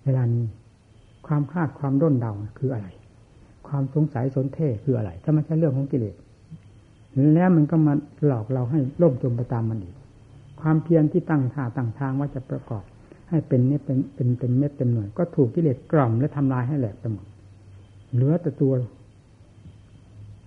[0.03, 0.45] เวลานี้
[1.27, 2.87] ความคาดความด้นเดาคืออะไร
[3.67, 6.15] ความสงสัยสนเท่คืออะไร ถ้าไม่ใช่เรื่องของกิเลส
[7.33, 7.93] แล้วมันก็มา
[8.25, 9.95] หลอกเราให้ล่มจมไปตามมันอีก
[10.61, 12.83] ความเพียรที่ตั้งท่าตั้งทางว่าจะประกอบ
[13.29, 17.25] ให้เป็นเนี่ยเป็นเป็นเต็มเม็ดเต็มหน่วย ก็ถูกกิเลสกล่อมและทำลายให้แหลกไปหมด
[18.13, 18.73] เหลือแต่ตัว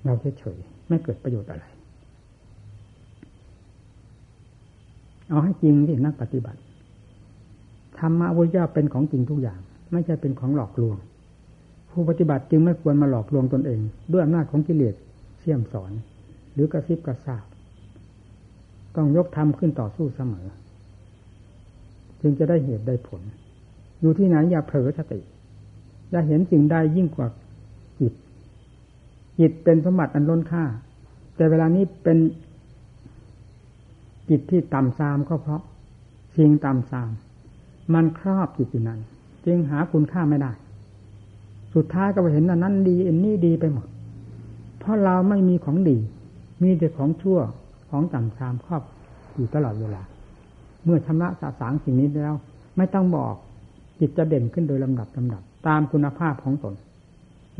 [0.05, 1.65] เราเฉยๆไม่เกิดประโยชน์อะไร
[5.29, 6.61] เอาให้จริงที่นักปฏิบัติ
[7.99, 9.61] ธรรมะวิญญาเป็นของจริงทุกอย่าง
[9.93, 10.97] ไม่ใช่เป็นของหลอกลวง
[11.91, 13.81] ผู้ปฏิบัติจึงไม่ควรมาหลอกลวงตนเอง
[14.13, 14.95] ด้วยอำนาจของกิเลส
[15.39, 15.93] เสี่ยมสอน
[16.53, 17.45] หรือกระซิบกระซาบ
[18.97, 20.47] ต้องยกธรรมขึ้นต่อสู้เสมอ
[22.23, 23.23] จึงจะได้เหตุได้ผล
[24.01, 25.21] อยู่ที่ไหนอย่าเผลอสติ
[26.11, 27.27] อย่าเห็นสิ่งใดยิ่งกว่า
[28.01, 28.13] จิต
[29.39, 30.65] จิตเป็นสมบัติอันล้นค่า
[31.37, 32.19] แต่เวลานี้เป็น
[34.29, 35.63] จิตที่ต่ำซามก็เพราะ
[36.37, 37.11] สิ่งต่ำซาม
[37.95, 39.01] มันครอบจิตอยู่นั้น
[39.47, 40.53] จึงหาคุณค่าไม่ได้
[41.75, 43.87] สุดท้ายก็ไปเห็นอันนั้นดีอันนี้ดีไปหมด
[44.79, 45.99] เพราะเราไม่มีของดี
[46.63, 47.39] มีแต่ของชั่ว
[47.91, 48.83] ของต่ำทรามครอบ
[49.35, 50.03] อยู่ตลอดเวลา
[50.85, 52.35] เมื่อชำระสาสางสิ่งนี้แล้ว
[52.77, 53.35] ไม่ต้องบอก
[54.01, 56.75] จิตจะเด่นขึ้นโดยลำดับลำดับ ตามคุณภาพของตน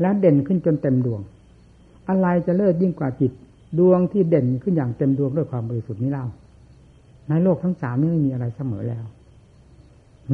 [0.01, 1.21] และเด่นขึ้นจนเต็มดวง
[2.09, 3.31] อะไรจะเลิศยิ่งกว่าจิต
[3.79, 6.25] ดวงที่เด่นขึ้นอย่างเต็มดวงด้วยความบริสุทธิ์นี้เล่า
[7.29, 9.05] ในโลกทั้งสามนี้ไม่มีอะไรเสมอแล้ว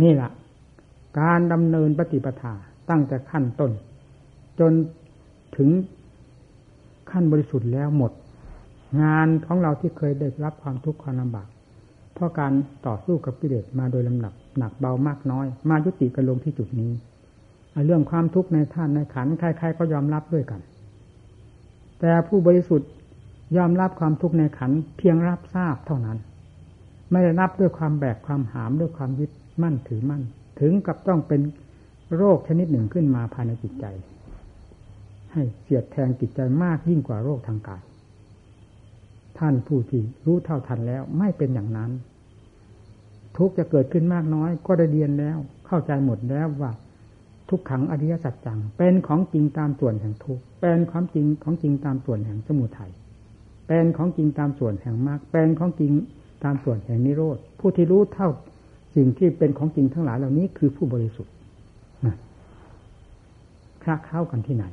[0.02, 0.32] นี่แหละ
[1.19, 2.54] การดำเนินปฏิปทา
[2.89, 3.71] ตั้งแต่ขั้นต้น
[4.60, 4.71] จน
[5.58, 5.69] ถึง
[7.12, 8.12] ขั้นบริสุทธิ์แล้วหมด
[9.02, 11.47] งานของเราที่เคยได้รับความทุกข์ความลำบาก
[12.17, 12.53] เพราะการ
[12.88, 16.91] ต่อสู้กับกิเลสมาโดยลำดับหนักเบามากน้อย มายุติกันลงที่จุดนี้
[17.86, 20.62] เรื่องความทุกข์ในท่านในขันใครๆก็ยอมรับด้วยกัน
[21.99, 22.89] แต่ผู้บริสุทธิ์
[23.58, 26.17] ยอมรับความทุกข์ในขันเพียงรับทราบเท่านั้น
[27.12, 30.23] ไม่ได้รับด้วยความแบกความหามด้วยความยึดมั่นถือมั่น
[30.60, 31.41] ถึงกับต้องเป็น
[32.15, 33.86] โรคชนิดหนึ่งขึ้นมาภายในจิตใจ
[35.34, 37.82] ให้เสียดแทงจิตใจมากยิ่งกว่าโรคทางกาย
[39.39, 41.91] ท่านผู้ที่รู้เท่าทันแล้ว ไม่เป็นอย่างนั้น
[43.38, 46.71] ทุกจะเกิดขึ้นมากน้อย ก็ได้เรียนแล้ว เข้าใจหมดแล้วว่า
[47.50, 52.91] ทุกขังอริยสัจจัง เป็นของจริงตามส่วนแห่งทุกเป็นความจริงของจริงตามส่วนแห่งสมุทัย
[53.67, 55.91] เป็นของจริงตามส่วนแห่งมรรคเป็นของจริง
[56.43, 58.30] ตามส่วนแห่งนิโรธผู้ที่รู้เท่า
[58.95, 61.34] สิ่งที่เป็นของจริงทั้งหลายเหล่านี้คือผู้บริสุทธิ์
[63.84, 64.65] คลาเข้ากันที่ไหน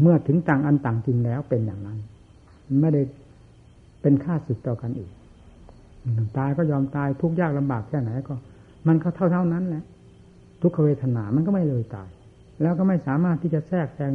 [0.00, 1.98] เมื่อถึงต่างอันต่างจริงแล้วเป็นอย่างนั้น
[2.80, 3.02] ไม่ได้
[4.02, 5.10] เป็นค่าสึกต่อกันอีก
[6.36, 8.34] ตายก็ยอมตายทุกยากลำบากแค่ไหนก็
[8.88, 9.84] มันก็เท่าเท่านั้นแหละ
[10.62, 12.08] ทุกขเวทนา มันก็ไม่เลยตาย
[12.62, 14.12] แล้วก็ไม่สามารถที่จะแทรกแซง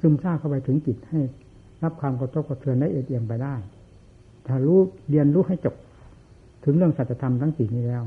[0.00, 1.20] ซึมซาบเข้าไปถึงจิตให้
[1.82, 3.54] รับความกระทบกระเทือนได้เอียงไปได้
[4.46, 4.78] ถ้ารู้
[5.10, 5.74] เรียนรู้ให้จบ
[6.64, 8.04] ถึงเรื่องสัจธรรมทั้งสี่นี้แล้ว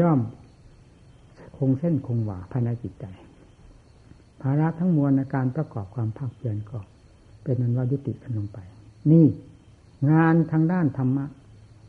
[0.00, 0.20] ย่อม
[1.56, 3.04] คงเส้นคงวาภายในจิตใจ
[4.40, 6.78] ภาระทั้งมวลในการประกอบความภาคเพียรก็
[7.42, 8.58] เป็นนันว่ายุติกันลงไป
[9.12, 9.26] นี่
[10.10, 11.26] งานทางด้านธรรมะ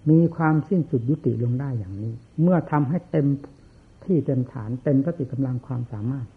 [0.10, 3.28] มีความสิ้นสุดยุติลงได้อย่างนี้ เมื่อทำให้เต็ม
[4.06, 6.28] ที่เต็มฐานเต็มสติกำลังความสามารถ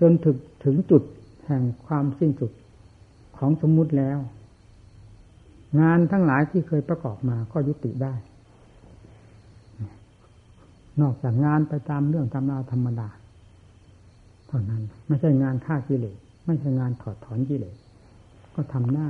[0.00, 1.02] จนถึงถึงจุด
[1.46, 2.52] แห่งความสิ้นสุด
[3.38, 4.18] ของสมมุติแล้ว
[5.80, 8.14] งานทั้งหลายที่เคยประกอบมาก็ยุติได้
[11.00, 13.08] นอกจากงานไปตามเรื่องธรรมดาธรรมดา
[14.46, 17.76] เท่านั้น ไม่ใช่งานฆ่ากิเลสไม่ใช่งานถอดถอนกิเลส
[18.54, 19.08] ก็ทำได้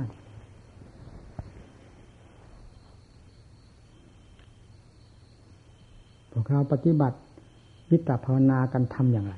[6.39, 7.17] วกเราปฏิบัติ
[7.91, 9.35] วิตาภาวนากันทำอย่างไร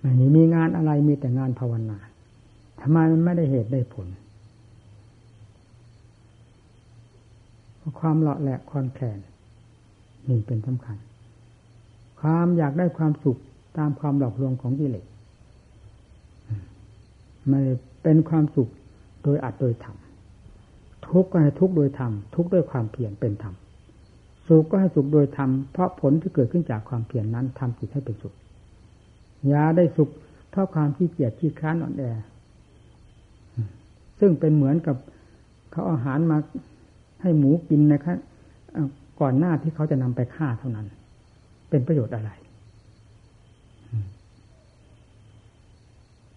[0.00, 1.98] ไม่มีงานอะไรมีแต่งานภาวนา
[2.80, 4.08] ทำไมมันไม่ได้เหตุได้ผล
[8.00, 9.18] ความเลาะแหละคอนแคลน
[10.28, 10.96] นี่เป็นสำคัญ
[12.20, 13.38] ความอยากได้ความสุข
[13.78, 15.06] ตามความหลอกลวงของกิเลส
[17.50, 17.62] มัน
[18.02, 18.68] เป็นความสุข
[19.22, 19.96] โดยอัดโดยธรรม
[21.08, 23.54] ทุกข์ก็ให้ทุกข์โดยธรรมทุกข์ด้วยความเพียรเป็นธรรม
[24.48, 28.34] สุขก็ให้สุขโดยธรรมเพราะผลที่เกิดขึ้นจากความเพียรนนั้นทำจิตให้เป็นสุข
[29.52, 30.08] ยาได้สุข
[30.50, 32.04] เพราะความขี้เกียจขี้ค้านอ่อนแอ
[34.20, 34.96] ซึ่งเป็นเหมือนกับ
[35.72, 36.38] เขาอาหารมา
[37.22, 38.16] ให้หมูกินนะครับ
[39.20, 40.86] ก่อนหน้าที่เขาจะนำไปฆ่าเท่านั้น
[41.70, 42.30] เป็นประโยชน์อะไร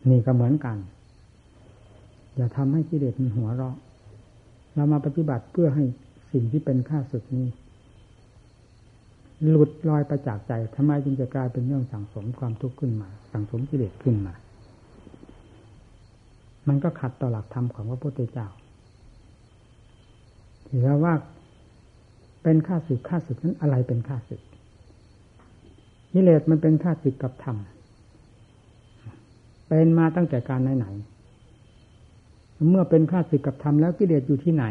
[0.09, 0.77] นี่ก็เหมือนกัน
[2.35, 3.75] อย่าทำให้กิเลสมันหัวเราะ
[4.73, 5.83] เรามาปฏิบัติเพื่อให้
[6.31, 7.47] สิ่งที่เป็นข้าศึกนี้
[9.49, 14.33] หลุดลอยไปจากใจทำไมจึงจะกลายเป็นเรื่องสั่งสมความทุกข์ขึ้นมา สั่งสมกิเลสขึ้นมา
[16.67, 18.47] มันก็ขัดต่อหลักธรรมของพระพุทธเจ้า
[20.67, 21.13] ถือว่า
[22.43, 24.41] เป็นข้าศึกข้าศึกนั้นอะไรเป็นข้าศึก
[26.13, 27.57] กิเลสมันเป็นข้าศึกกับธรรม
[29.67, 34.65] เป็นมาตั้งแต่การไหนๆเมื่อเป็นข้าศึกกับธรรมแล้วกิเลสอยู่ที่ไหน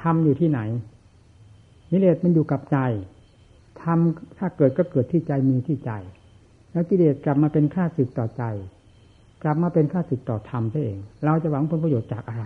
[0.00, 0.60] ธรรมอยู่ที่ไหน
[1.90, 2.78] กิเลสมันอยู่กับใจ
[3.82, 3.98] ธรรม
[4.38, 5.90] ถ้าเกิดก็เกิดที่ใจมีที่ใจ
[6.72, 8.44] แล้วกิเลสกลับมาเป็นข้าศึกต่อใจ
[9.42, 12.44] กลับมาเป็นข้าศึกต่อธรรมซะเอง เราจะหวังผลประโยชน์จากอะไร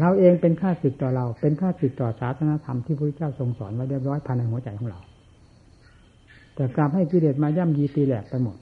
[0.00, 5.00] เราเองเป็นข้าศึกต่อเรา เป็นข้าศึกต่อศาสนาธรรมที่พระพุทธเจ้าทรงสอนไว้เรียบร้อยภายในหัวใจของเรา
[6.54, 8.56] แต่กลับให้กิเลสมาย่ำยีตีแหลกไปหมด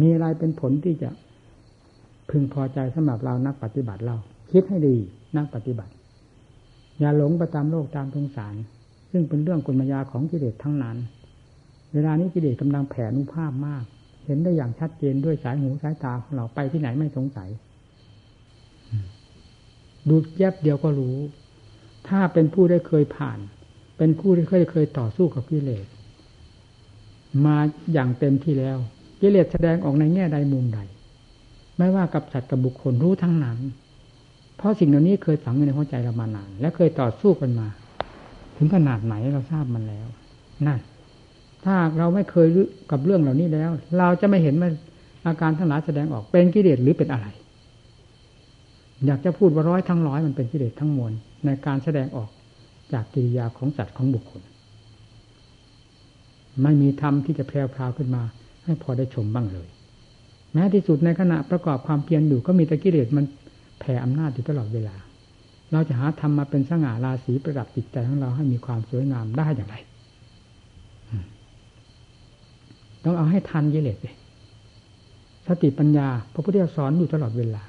[0.00, 1.10] มีอะไรเป็นผลที่จะ
[2.30, 4.16] พึงพอใจสำหรับเรานักปฏิบัติเรา
[4.52, 4.96] คิดให้ดี
[5.36, 5.92] นักปฏิบัติ
[6.98, 8.54] อย่าหลงไปตามโลกตามสงสาร
[9.10, 10.96] ซึ่งเป็นเรื่องกลมายาของกิเลสทั้งนั้น
[11.92, 13.84] เวลานี้กิเลสกำลังแผ่นุภาพมาก
[14.24, 17.48] เห็นได้อย่างชัดเจนด้วยสายหูสายตาของเราไปที่ไหนไม่สงสัย
[20.08, 21.16] ดูแยบเดียวก็รู้
[22.08, 23.38] ถ้าเป็นผู้ได้เคยผ่าน
[23.98, 25.86] เป็นผู้ที่เคยเคยต่อสู้กับกิเลส
[27.44, 27.56] มา
[27.92, 28.78] อย่างเต็มที่แล้ว
[29.20, 30.80] กิเลสแสดงออกในแง่ใดมุมใด
[31.78, 33.58] ไม่ว่ากับสัตว์กับบุคคลรู้ทั้งนั้น
[34.56, 37.68] เพราะสิ่งเหล่านี้เคยฝังอยู่ในหัวใจเรามานาน และเคยต่อสู้กันมา
[38.58, 40.06] ถึงขนาดไหนเราทราบมันแล้ว
[40.66, 40.78] นั่น
[41.64, 42.46] ถ้าเราไม่เคย
[42.90, 44.70] กับเรื่องเหล่านี้แล้ว เราจะไม่เห็นว่า
[45.26, 47.26] อาการทั้งหลายแสดงออกเป็นกิเลสหรือเป็นอะไร
[49.06, 51.12] อยากจะพูดว่าร้อยทั้งร้อยมันเป็นกิเลสทั้งมวล
[51.46, 52.30] ในการแสดงออก
[52.92, 54.42] จากกิริยาของสัตว์ของบุคคล
[56.62, 58.22] ไม่มีธรรมที่จะแพร่พราวขึ้นมา
[58.64, 59.68] ให้พอได้ชมบ้างเลย
[60.52, 63.24] แม้ที่สุดในขณะประกอบความเพียรอยู่ก็มีแต่กิเลสมัน
[63.80, 64.96] แผ่อำนาจอยู่ตลอดเวลา
[65.72, 69.76] เราจะหาธรรมมาเป็นสง่าราศีประดับจิตใจของเราให้มีความสวยงามได้อย่างไร
[73.04, 74.14] ต้องเอาให้ทันกิเลสเลย
[75.46, 77.62] สติปัญญาพระพุทธเจ้าสอนอยู่ตลอดเวลา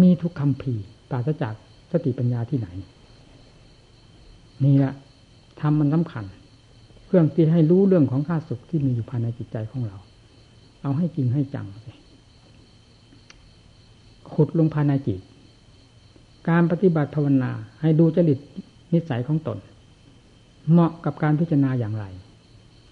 [0.00, 0.74] มีทุกคำพี
[1.10, 1.54] ปราศจาก
[1.92, 2.68] สติปัญญาที่ไหน
[4.64, 4.92] นี่แหละ
[5.60, 6.24] ทำมันสำคัญ
[7.06, 9.98] เครื่องที่ให้รู้เรื่องของข้าศึกที่มีอยู่ภายในจิตใจของเรา
[10.82, 11.98] เอาให้จริงให้จังเลย
[14.32, 15.20] ขุดลงภายในจิต
[16.48, 17.50] การปฏิบัติภาวนา
[17.80, 18.38] ให้ดูจริต
[18.92, 19.58] นิสัยของตน
[20.70, 22.04] เหมาะกับการพิจารณาอย่างไร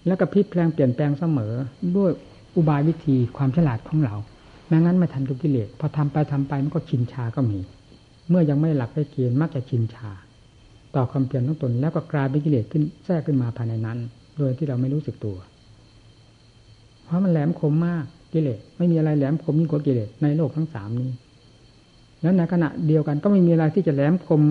[0.07, 1.53] แล้วก็พลิกแปลงเปลี่ยนแปลงเสมอ
[1.97, 2.11] ด้วย
[2.55, 4.15] อุบายวิธีความฉลาดของเรา
[4.67, 7.59] แม้งั้นไม่ทันกับกิเลสพอทำไปทำไปมันก็ชินชาก็มี
[8.29, 10.09] เมื่อยังไม่หลักได้เกณฑ์มักจะชินชา
[10.95, 13.97] ต่อความเปลี่ยนของตนแล้วก็กลายเป็นกิเลสขึ้นแทรกขึ้นมาภายในนั้น
[14.37, 15.37] โดยที่เราไม่รู้สึกตัว
[17.05, 21.09] เพราะมันแหลมคมมากกิเลสไม่มีอะไรแหลมคมยิ่งกว่ากิเลสในโลกทั้งสามนี้
[22.21, 24.41] แล้วในขณะเดียวกัน ก็ไม่มีอะไรที่จะแหลมคม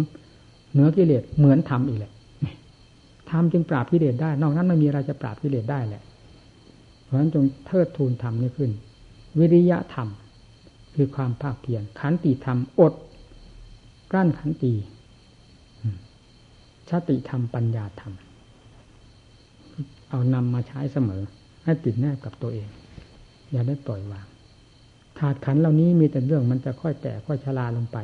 [0.73, 2.13] เหนือกิเลสเหมือนธรรมอีกแหละ
[3.31, 6.03] ธรรมจึงปราบกิเลสได้ นอกนั้นไม่มีอะไรจะปราบกิเลสได้แหละ
[7.05, 8.71] เพราะฉะนั้นจงเทิดทูนธรรมนี้ขึ้น
[9.39, 10.09] วิริยะธรรม
[10.95, 12.95] คือความภาคเพียรขันติธรรมอด
[14.11, 14.73] กลั้นขันติ
[16.89, 18.13] ชาติธรรมปัญญาธรรม
[20.11, 21.23] เอานำมาใช้เสมอ
[21.65, 22.69] ให้ติดแนบกับตัวเอง
[23.51, 24.27] อย่าได้ปล่อยวาง
[25.19, 27.99] ถาดขันเหล่านี้มีแต่เรื่องมันจะค่อยแตกค่อยชราลงไป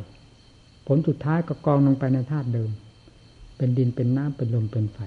[0.87, 2.70] ผลสุดท้ายก็กองลงไปในธาตุเดิม
[3.57, 4.98] เป็นดินเป็นน้ำเป็นลมเป็นไฟ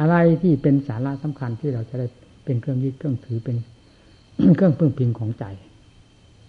[0.00, 2.06] อะไรที่เป็นสาระสำคัญที่เราจะได้
[2.44, 3.56] เป็นเครื่องยึดเครื่องถือเป็น
[4.56, 5.44] เครื่องพึ่งพิงของใจ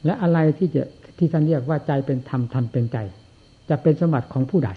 [0.05, 0.83] และอะไรที่จะ
[1.17, 2.97] ที่ท่านเรียกว่าใจเป็นธรรมธรรมเป็นใจ
[3.69, 4.71] จะเป็นสมบัติของผู้ใด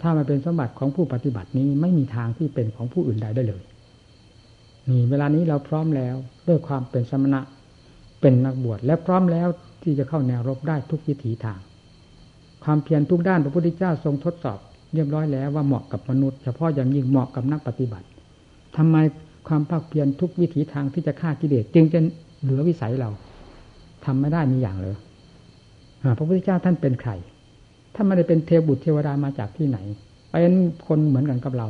[0.00, 3.62] ถ้ามาเป็นสมบัติของผู้ปฏิบัตินี้ไม่มีทางที่เป็นของผู้อื่นใดได้เลย
[4.88, 6.14] นี่เวลานี้เราพร้อมแล้ว
[6.48, 7.40] ด้วยความเป็นสมณะ
[8.26, 9.48] เป็นนักบวชและพร้อมแล้ว
[9.82, 11.58] ที่จะเข้าแนวรบได้ทุกวิถีทาง
[12.64, 14.58] ความเพียรทุกด้านพระพุทธเจ้าทรงทดสอบ
[14.94, 18.06] เรียบร้อยแล้วว่าเหมาะกับมนุษย์เฉพาะอย่างยิ่งเหมาะกับนักปฏิบัติ
[18.76, 18.96] ทำไม
[19.48, 21.98] ความภาคเพียรทุกวิถีทางที่จะฆ่ากิเลสจึงจะ
[22.42, 23.10] เหลือวิสัยเรา
[24.04, 24.96] ทำไม่ได้มีอย่างเลย
[26.18, 27.10] พระพุทธเจ้าท่านเป็นใคร
[27.94, 29.78] ท่านไม่ได้เป็นเทวบุตรเทวดามาจากที่ไหน
[30.30, 30.54] เป็น
[30.86, 31.66] คนเหมือนกันกับเรา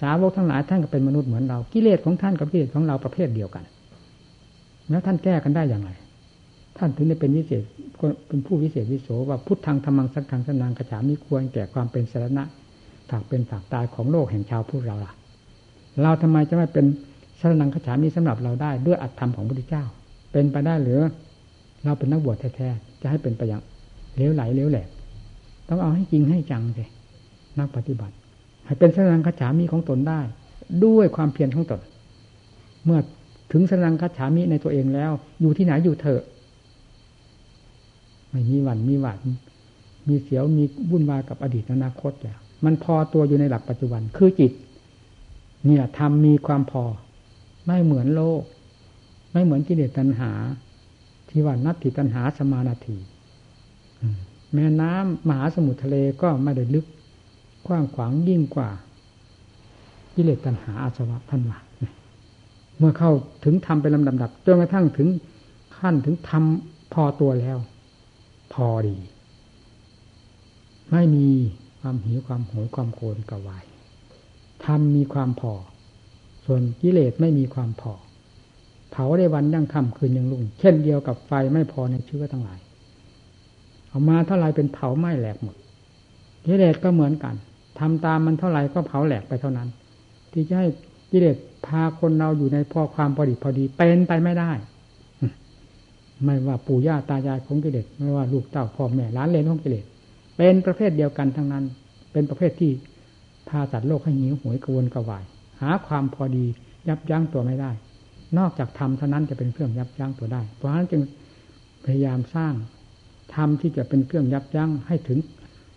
[0.00, 3.64] สาวกทั้งหลายท่านก็เป็นมนุษย์เหมือนเรา กิเลสของท่านกับกิเลสของเราประเภทเดียวกัน
[4.90, 5.90] แล้วท่านแก้กันได้อย่างไร
[6.78, 7.62] ท่านถึงได้เป็นวิเศษ
[8.28, 12.44] เป็นผู้วิเศษวิโสว่าพุทธังธรรมังสังฆังสนางกระฉามีควรแก่ความเป็นสารณะ
[13.10, 15.12] ฝากเป็นฝากตายของโลกแห่งชาวพุทธเราล่ะ
[16.02, 16.84] เราทำไมจะไม่เป็น
[17.40, 19.84] สารนังกระฉามีสำหรับเราได้ด้วยอัตธรรมของพระพุทธเจ้า
[20.32, 21.00] เป็นไปได้หรือ
[21.84, 23.62] เราเป็นนักบวชแท้ๆจะให้เป็นไปอย่าง
[24.16, 24.88] เลี้ยวไหลเลี้ยวแหลก
[25.68, 26.84] ต้องเอาให้จริงให้จังสิ
[27.58, 28.14] นักปฏิบัติ
[28.66, 30.20] ให้เป็นสารนังกระฉามีของตนได้
[30.84, 31.80] ด้วยความเพียรของตน
[32.84, 33.00] เมื่อ
[33.52, 35.10] ถึงสนังคัจฉามิในตัวเองแล้ว
[35.40, 36.22] อยู่ที่ไหนอยู่เถอะ
[38.30, 39.18] ไม่มีวันมีหวัด
[40.08, 44.52] มีเสียวมีวุ่นวายกับอดีตอนาคตแล้วมันพอตัวอยู่ในหลักปัจจุบัน คือจิต
[45.64, 46.84] เนี่ยทำมีความพอ
[47.66, 48.42] ไม่เหมือนโลก
[49.32, 50.30] ไม่เหมือนกิเลสตัณหา
[51.28, 52.96] ที่ว่านัตถิตัณหาสมานาที
[54.54, 56.86] แม่น้ำมหาสมุทรทะเลก็ไม่ได้ลึก
[57.66, 58.70] กว้างขวางยิ่งกว่า
[60.14, 61.58] กิเลสตัณหาอาสวะท่านว่า
[62.82, 63.12] มื่อเข้า
[63.44, 65.08] ถึงทำเป็นลำดับๆจนกระทั่งถึง
[65.78, 67.58] ขั้นถึงทำพอตัวแล้ว
[68.52, 68.96] พอดี
[70.90, 71.26] ไม่มี
[71.80, 73.64] ความหิวความโหยความโกรธกวาย
[74.64, 75.52] ทำมีความพอ
[76.44, 77.92] ส่วนกิเลสไม่มีความพอ
[78.90, 82.58] เผาได้วันยังค่ำคืนยังรุ่ง เช่นเดียวกับไฟไม่พอในเชื้อทั้งหลาย
[83.88, 85.56] เอามาเท่าไรเป็นเผาไหม้แหลกหมด
[86.46, 87.34] กิเลสก็เหมือนกัน
[87.78, 89.68] ทำตามมันเท่าไรก็เผาแหลกไปเท่านั้น
[90.32, 90.68] ที่จะให้
[91.10, 94.50] กิเลส พาคนเราอยู่ในพ่อความพอดีพอดีเป็นไปไม่ได้
[96.24, 99.84] ไม่ว่าปู่ย่าตายายของกิเลสไม่ว่าลูกเต้าพ่อแม่ล้านเลนของกิเลส
[100.36, 101.64] เป็นประเภทเดียวกันทั้งนั้น
[102.12, 102.72] เป็นประเภทที่
[103.48, 105.24] พาสัตว์โลกให้หิวหวยกระวนกระวาย
[105.62, 106.44] หาความพอดี
[106.88, 107.70] ยับยั้งตัวไม่ได้
[108.38, 111.02] นอกจากธรรมเท่านั้นจะเป็นเครื่องยับยั้งตัวได้ เพราะฉะนั้นจึง
[111.84, 112.54] พยายามสร้าง
[113.34, 115.18] ธรรมที่จะเป็นเครื่องยับยั้งให้ถึง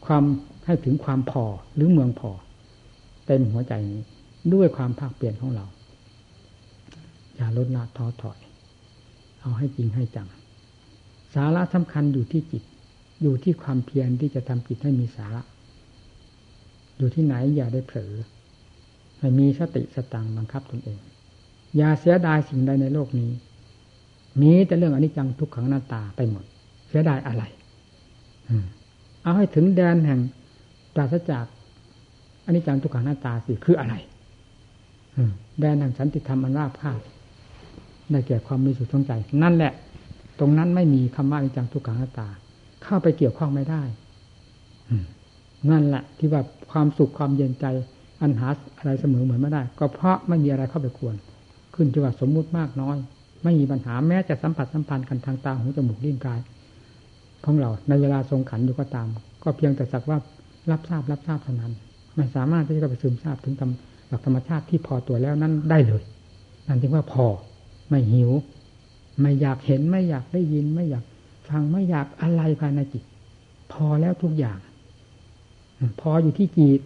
[0.05, 0.23] ความ
[0.65, 1.45] ให้ถึงความพอ
[1.75, 2.31] หรือเมืองพอ
[3.25, 4.01] เต็มหัวใจนี้
[4.53, 5.65] ด้วยความภาคเปลี่ยนของเรา
[7.35, 8.39] อย่าลดละท้อถอย
[9.41, 10.27] เอาให้จริงให้จัง
[11.33, 12.63] สาระสำคัญอยู่ที่จิต
[13.21, 15.41] อยู่ที่ความเพียรที่จะทำจิตให้มีสาระ
[16.97, 18.13] อยู่ที่ไหนอย่าได้เผลอ
[19.19, 20.99] ให้มีสติสตังบังคับตนเอง
[21.77, 23.31] อย่าเสียดายสิ่งใดในโลกนี้
[24.41, 26.43] มีแต่เรื่องอนิจจังทุกขังหน้าตาไปหมด
[26.89, 27.43] เสียดายอะไร
[29.23, 30.19] เอาให้ถึงแดนแห่ง
[30.95, 31.45] ปราศจาก
[32.45, 33.95] อนิจจังทุกขังหน้าตาสิคืออะไร
[35.59, 36.99] แดนแห่งสันติธรรมอันราบคาบ
[38.11, 39.11] ได้แก่ความมีสุขสงใจ
[39.43, 39.73] นั่นแหละ
[40.39, 42.27] ตรงนั้นไม่มีคำว่าอนิจจังทุกขังตา
[42.83, 43.81] เข้าไปเกี่ยวข้องไม่ได้
[45.71, 46.41] นั่นแหละที่ว่า
[46.71, 47.65] ความสุขความเย็นใจ
[48.21, 48.47] อันหา
[48.77, 51.15] อะไรเสมอเหมือนไม่ได้ ก็เพราะไม่มีอะไรเข้าไปควร
[51.75, 52.97] ขึ้นที่ว่าสมมุติมากน้อย
[53.43, 56.39] ไม่มีปัญหาแม้จะสัมผัสสัมพันธ์กันทางตาหูจมูกลิ้นกาย
[57.45, 59.07] ของเราในเวลาทรงขันอยู่ก็ตาม
[59.43, 60.17] ก็เพียงแต่สักว่า
[60.71, 61.73] รับทราบรับทราบเท่านั้น
[62.15, 63.53] ไม่สามารถที่จะไปซึมทราบถึง
[64.07, 66.03] หลักธรรมชาติที่พอตัวแล้วนั้นได้เลย
[66.67, 67.25] นั่นจึงว่าพอ
[67.89, 68.31] ไม่หิว
[69.21, 71.03] ไม่อยากเห็นไม่อยากได้ยิน ไม่อยาก
[71.49, 73.03] ฟังไม่อยากอะไรภายในจิต
[73.73, 74.57] พอแล้วทุกอย่าง
[76.01, 76.79] พออยู่ที่จิต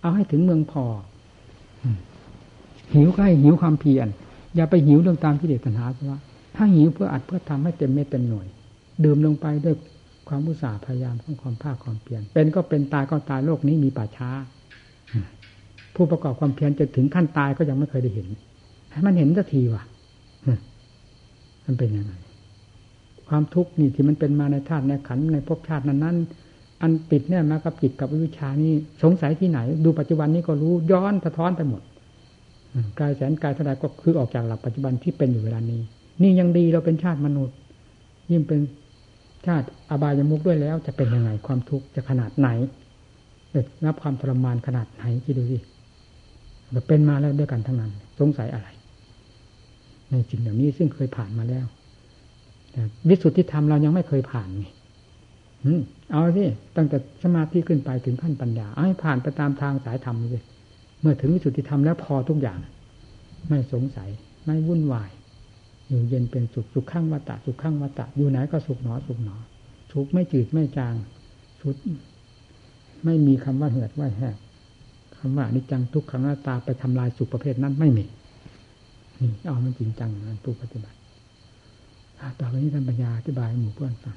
[0.00, 0.84] เอาให้ถึงเมืองพอ
[2.92, 4.06] หิวก็ให้หิวความเพียร
[4.56, 6.18] อย่าไปหิวเรื่องตามที่เด็กตัณหาเพราะว่า
[6.56, 8.46] ถ้าหิวเพื่ออัดเพื่อทำให้เต็มเม็ดเต็มหน่วย
[9.04, 9.74] ดื่มลงไปด้วย
[10.28, 14.30] ความอุตสาห์พยายามของความภาคความเพียรเป็นก็เป็นตายก็ตายโลกนี้มีป่าช้า
[15.94, 18.28] ผู้ประกอบความเพียรจะถึงขั้นตายก็ยังไม่เคยได้เห็น
[18.92, 19.82] ให้มันเห็นสักทีว่ะ
[21.66, 22.12] มันเป็นยังไง
[23.28, 31.82] ความทุกข์นี่ที่มันเป็นมาในธาตุในขันในภพชาตินั้นๆอันติดเนี่ยมากับจิตกับวิชานี่สงสัยที่ไหน ดูปัจจุบันนี้ก็รู้ย้อนสะท้อนไปหมด
[32.98, 35.80] กายแสนกายเท่าไรก็คือออกจากหลักปัจจุบันที่เป็นอยู่เวลานี้
[36.22, 37.56] นี่ยังดีเราเป็นชาติมนุษย์
[38.30, 38.60] ยิ่งเป็น
[39.46, 42.48] ชาติอบายมุกด้วยแล้ว จะเป็นยังไงความทุกข์จะขนาดไหน
[43.50, 45.58] เด็ดนับความทรมานขนาดไหนคิดดูสิ
[46.70, 48.68] เราเป็นมาแล้วด้วยกันทั้งนั้น สงสัยอะไร
[50.12, 51.66] ในจริงเหล่านี้ซึ่งเคยผ่านมาแล้ว
[53.08, 54.70] วิสุทธิธรรมเรายังไม่เคยผ่านนี่
[56.10, 56.44] เอาสิ
[56.76, 60.42] ตั้งแต่สมาธิขึ้นไปถึงขั้นปัญญาเอาให้ผ่านไปตามทางสายธรรมเลย
[61.00, 62.58] เมื่อถึงวิสุทธิธรรมแล้วพอทุกอย่าง
[63.48, 64.08] ไม่สงสัย
[64.44, 65.10] ไม่วุ่นวาย
[65.88, 69.36] อยู่เย็นเป็นสุขสุขข้างวัตะสุขข้างวัตะอยู่ไหนก็สุขหนอสุขหนอ
[69.92, 70.94] สุขไม่จืดไม่จาง
[71.60, 71.76] สุด
[73.04, 74.34] ไม่มีคำว่าเหือดว่าแห้ง
[75.16, 78.04] คำว่านิจังทุกขังหน้าตาไปทำลายสุขประเภทนั้นไม่มี
[79.22, 80.96] นี่เอามันจริงจังนะผู้ปฏิบัติ
[82.40, 84.16] ต่อไปนี้ท่านปัญญาอธิบายหมู่เพื่อนฟัง